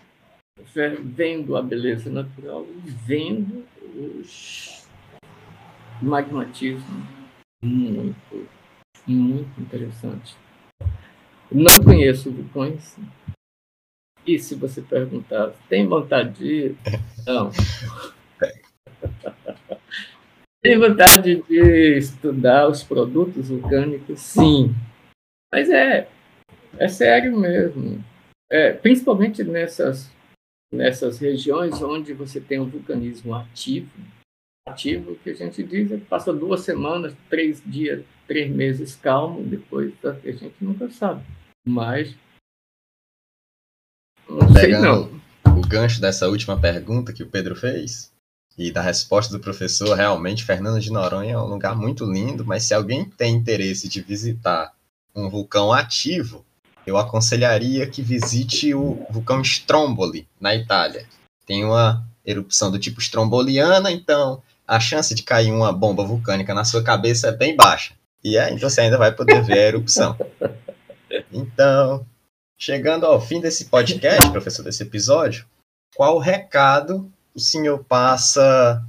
[1.04, 3.64] vendo a beleza natural e vendo
[3.96, 4.88] os
[6.02, 7.08] magmatismo
[7.64, 8.48] muito,
[9.08, 10.36] muito interessante.
[11.52, 12.98] Não conheço vulcões,
[14.26, 16.78] e se você perguntar, tem vontade de ir?
[17.28, 17.52] Não.
[20.64, 24.22] tem vontade de estudar os produtos vulcânicos?
[24.22, 24.74] Sim.
[25.52, 26.08] Mas é,
[26.80, 28.02] é sério mesmo.
[28.54, 30.12] É, principalmente nessas,
[30.72, 33.90] nessas regiões onde você tem um vulcanismo ativo.
[34.70, 39.44] Ativo, que a gente diz, é que passa duas semanas, três dias, três meses calmo,
[39.44, 41.26] depois a gente nunca sabe.
[41.68, 42.16] Mas
[44.30, 45.20] não sei não.
[45.58, 48.14] O gancho dessa última pergunta que o Pedro fez
[48.56, 52.66] e da resposta do professor, realmente Fernando de Noronha é um lugar muito lindo, mas
[52.66, 54.76] se alguém tem interesse de visitar
[55.16, 56.46] um vulcão ativo,
[56.86, 61.06] eu aconselharia que visite o vulcão Stromboli, na Itália.
[61.46, 66.64] Tem uma erupção do tipo stromboliana, então a chance de cair uma bomba vulcânica na
[66.64, 67.94] sua cabeça é bem baixa.
[68.24, 70.18] E é, então você ainda vai poder ver a erupção.
[71.32, 72.04] Então,
[72.66, 75.46] Chegando ao fim desse podcast, professor, desse episódio,
[75.98, 78.82] qual recado o senhor passa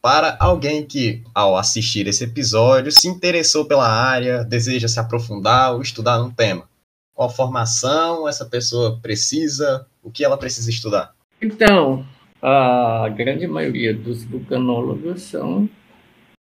[0.00, 5.82] para alguém que, ao assistir esse episódio, se interessou pela área, deseja se aprofundar ou
[5.82, 6.68] estudar um tema?
[7.14, 9.86] Qual formação essa pessoa precisa?
[10.02, 11.14] O que ela precisa estudar?
[11.40, 12.04] Então,
[12.42, 15.68] a grande maioria dos vulcanólogos são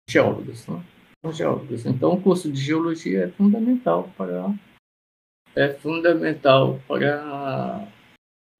[0.09, 0.81] geólogos, né?
[1.25, 1.85] São geólogos.
[1.85, 4.53] Então, o curso de geologia é fundamental para
[5.55, 7.87] é fundamental para a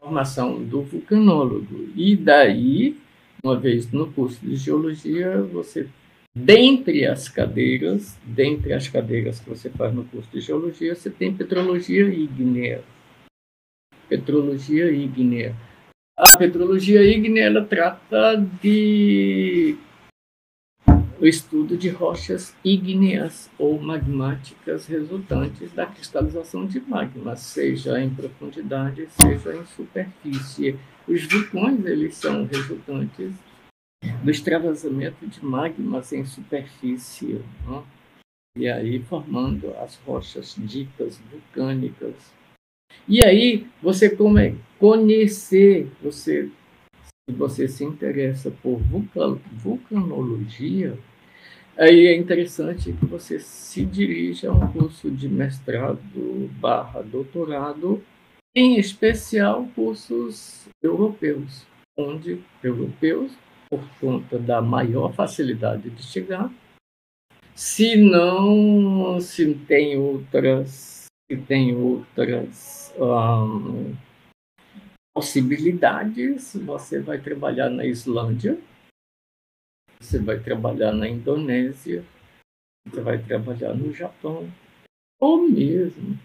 [0.01, 1.89] formação do vulcanólogo.
[1.95, 2.97] E daí,
[3.43, 5.87] uma vez no curso de geologia, você,
[6.35, 11.35] dentre as cadeiras, dentre as cadeiras que você faz no curso de geologia, você tem
[11.35, 12.83] petrologia ígnea.
[14.07, 15.55] Petrologia ígnea.
[16.17, 19.77] A petrologia ígnea ela trata de
[21.21, 29.07] o estudo de rochas ígneas ou magmáticas resultantes da cristalização de magma, seja em profundidade,
[29.11, 30.77] seja em superfície.
[31.05, 33.33] Os vulcões eles são resultantes
[34.23, 37.83] do extravasamento de magmas em superfície, né?
[38.57, 42.15] e aí formando as rochas ditas vulcânicas.
[43.07, 46.49] E aí você come, conhecer, você
[47.29, 48.79] se você se interessa por
[49.51, 50.97] vulcanologia,
[51.79, 58.03] Aí é interessante que você se dirija a um curso de mestrado barra doutorado,
[58.53, 61.65] em especial cursos europeus,
[61.97, 63.31] onde europeus,
[63.69, 66.51] por conta da maior facilidade de chegar,
[67.53, 73.95] se não se tem outras se tem outras um,
[75.13, 78.57] possibilidades, você vai trabalhar na Islândia,
[79.99, 82.03] você vai trabalhar na Indonésia,
[82.87, 84.49] você vai trabalhar no Japão,
[85.19, 86.17] ou mesmo.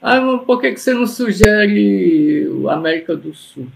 [0.00, 3.66] Ah, mas por que, que você não sugere a América do Sul?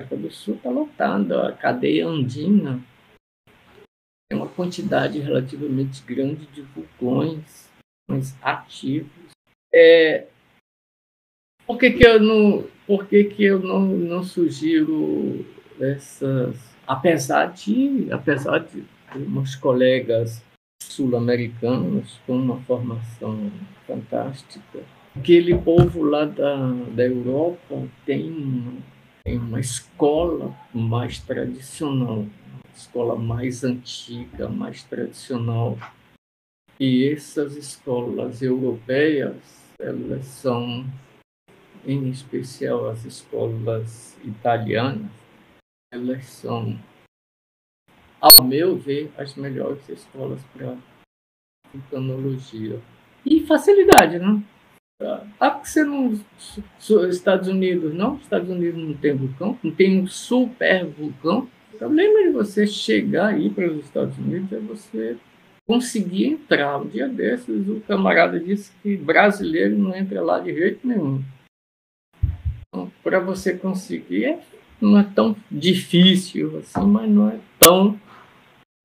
[0.00, 2.82] A América do Sul está lotada, a cadeia andina
[4.28, 7.68] tem uma quantidade relativamente grande de vulcões,
[8.08, 9.10] vulcões ativos.
[9.72, 10.26] É,
[11.66, 15.44] por que, que eu não, por que, que eu não, não sugiro
[15.80, 20.42] essas apesar de, apesar de meus colegas
[20.82, 23.48] sul-americanos com uma formação
[23.86, 24.80] fantástica,
[25.16, 28.82] aquele povo lá da, da Europa tem,
[29.24, 35.78] tem uma escola mais tradicional, uma escola mais antiga, mais tradicional.
[36.78, 39.36] E essas escolas europeias,
[39.78, 40.86] elas são,
[41.86, 45.10] em especial as escolas italianas,
[45.92, 46.78] elas são,
[48.20, 50.76] ao meu ver, as melhores escolas para
[51.72, 52.80] vulcanologia.
[53.26, 54.42] E facilidade, né?
[55.38, 56.20] Ah, porque você não.
[57.08, 58.16] Estados Unidos, não?
[58.16, 61.48] Estados Unidos não tem vulcão, não tem um super vulcão.
[61.72, 65.16] O problema de você chegar aí para os Estados Unidos é você
[65.66, 66.78] conseguir entrar.
[66.78, 71.22] Um dia desses, o camarada disse que brasileiro não entra lá de jeito nenhum.
[72.68, 74.40] Então, para você conseguir, é
[74.80, 78.00] não é tão difícil assim, mas não é tão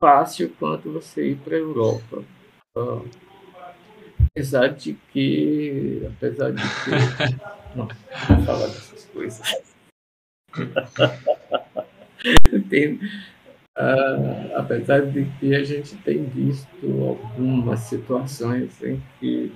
[0.01, 2.23] fácil quanto você ir para a Europa.
[4.19, 6.07] Apesar de que.
[6.15, 6.91] Apesar de que.
[7.75, 7.87] não,
[8.29, 9.41] não falar dessas coisas.
[12.69, 12.95] tem,
[13.77, 19.53] uh, apesar de que a gente tem visto algumas situações em que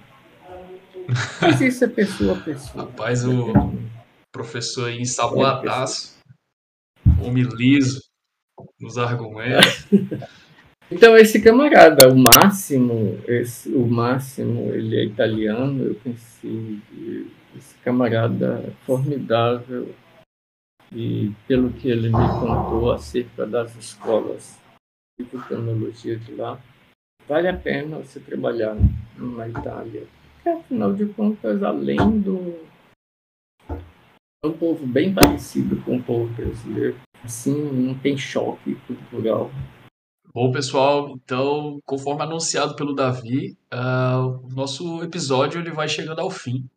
[1.41, 2.85] mas isso é pessoa a pessoa.
[2.85, 3.53] Rapaz, o
[4.31, 6.17] professor aí ensaboadaço,
[7.21, 8.01] homem liso
[8.79, 9.87] nos argumentos.
[10.91, 16.81] Então esse camarada, o Máximo, esse, o Máximo, ele é italiano, eu conheci
[17.55, 19.93] esse camarada formidável
[20.91, 24.57] e pelo que ele me contou acerca das escolas
[25.19, 26.59] de vulcanologia de lá,
[27.27, 28.75] vale a pena você trabalhar
[29.17, 30.07] na Itália
[30.39, 32.67] porque afinal de contas, além do.
[34.43, 36.97] É um povo bem parecido com o povo brasileiro.
[37.23, 39.51] Assim, não tem choque cultural.
[40.33, 46.29] Bom, pessoal, então, conforme anunciado pelo Davi, uh, o nosso episódio ele vai chegando ao
[46.29, 46.69] fim.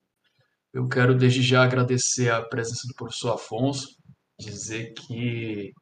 [0.72, 3.96] Eu quero desde já agradecer a presença do professor Afonso,
[4.38, 5.72] dizer que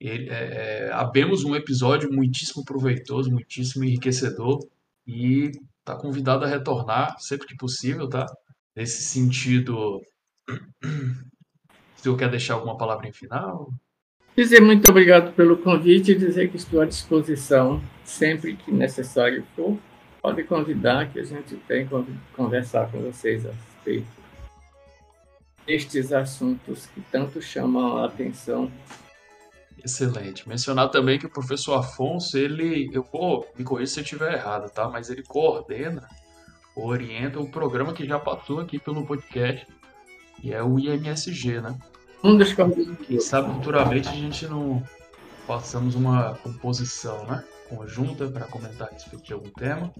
[0.00, 4.58] ele, é, é, abemos um episódio muitíssimo proveitoso, muitíssimo enriquecedor
[5.06, 8.26] e Está convidado a retornar sempre que possível, tá?
[8.76, 10.00] Nesse sentido,
[11.96, 13.72] se eu quer deixar alguma palavra em final?
[14.40, 19.76] Dizer muito obrigado pelo convite e dizer que estou à disposição sempre que necessário for.
[20.22, 21.86] Pode convidar que a gente tem
[22.34, 24.06] conversar com vocês a respeito
[25.66, 28.72] destes assuntos que tanto chamam a atenção
[29.84, 30.48] Excelente.
[30.48, 34.70] Mencionar também que o professor Afonso, ele, eu vou me corrigir se eu estiver errado,
[34.70, 34.88] tá?
[34.88, 36.08] Mas ele coordena,
[36.74, 39.66] orienta o programa que já passou aqui pelo podcast,
[40.40, 41.78] que é o IMSG, né?
[42.22, 42.98] Um dos caminhos.
[43.06, 44.82] Quem sabe futuramente a gente não
[45.46, 47.42] façamos uma composição, né?
[47.68, 49.92] Conjunta para comentar a respeito de algum tema.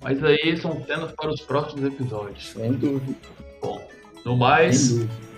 [0.00, 2.48] Mas aí são cenas para os próximos episódios.
[2.48, 3.16] Sem dúvida.
[3.60, 3.80] Bom,
[4.24, 4.90] no mais.
[4.90, 5.34] Dúvida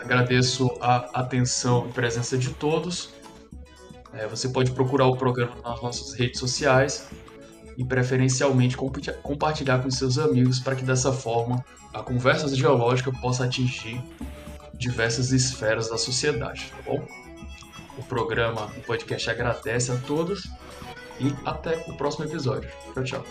[0.00, 3.10] Agradeço a atenção e presença de todos.
[4.12, 7.10] É, você pode procurar o programa nas nossas redes sociais
[7.76, 8.76] e preferencialmente
[9.22, 14.02] compartilhar com seus amigos para que dessa forma a conversa geológica possa atingir
[14.78, 17.06] diversas esferas da sociedade, tá bom?
[17.98, 20.48] O programa, o podcast agradece a todos
[21.18, 22.70] e até o próximo episódio.
[22.94, 23.24] Tchau, tchau.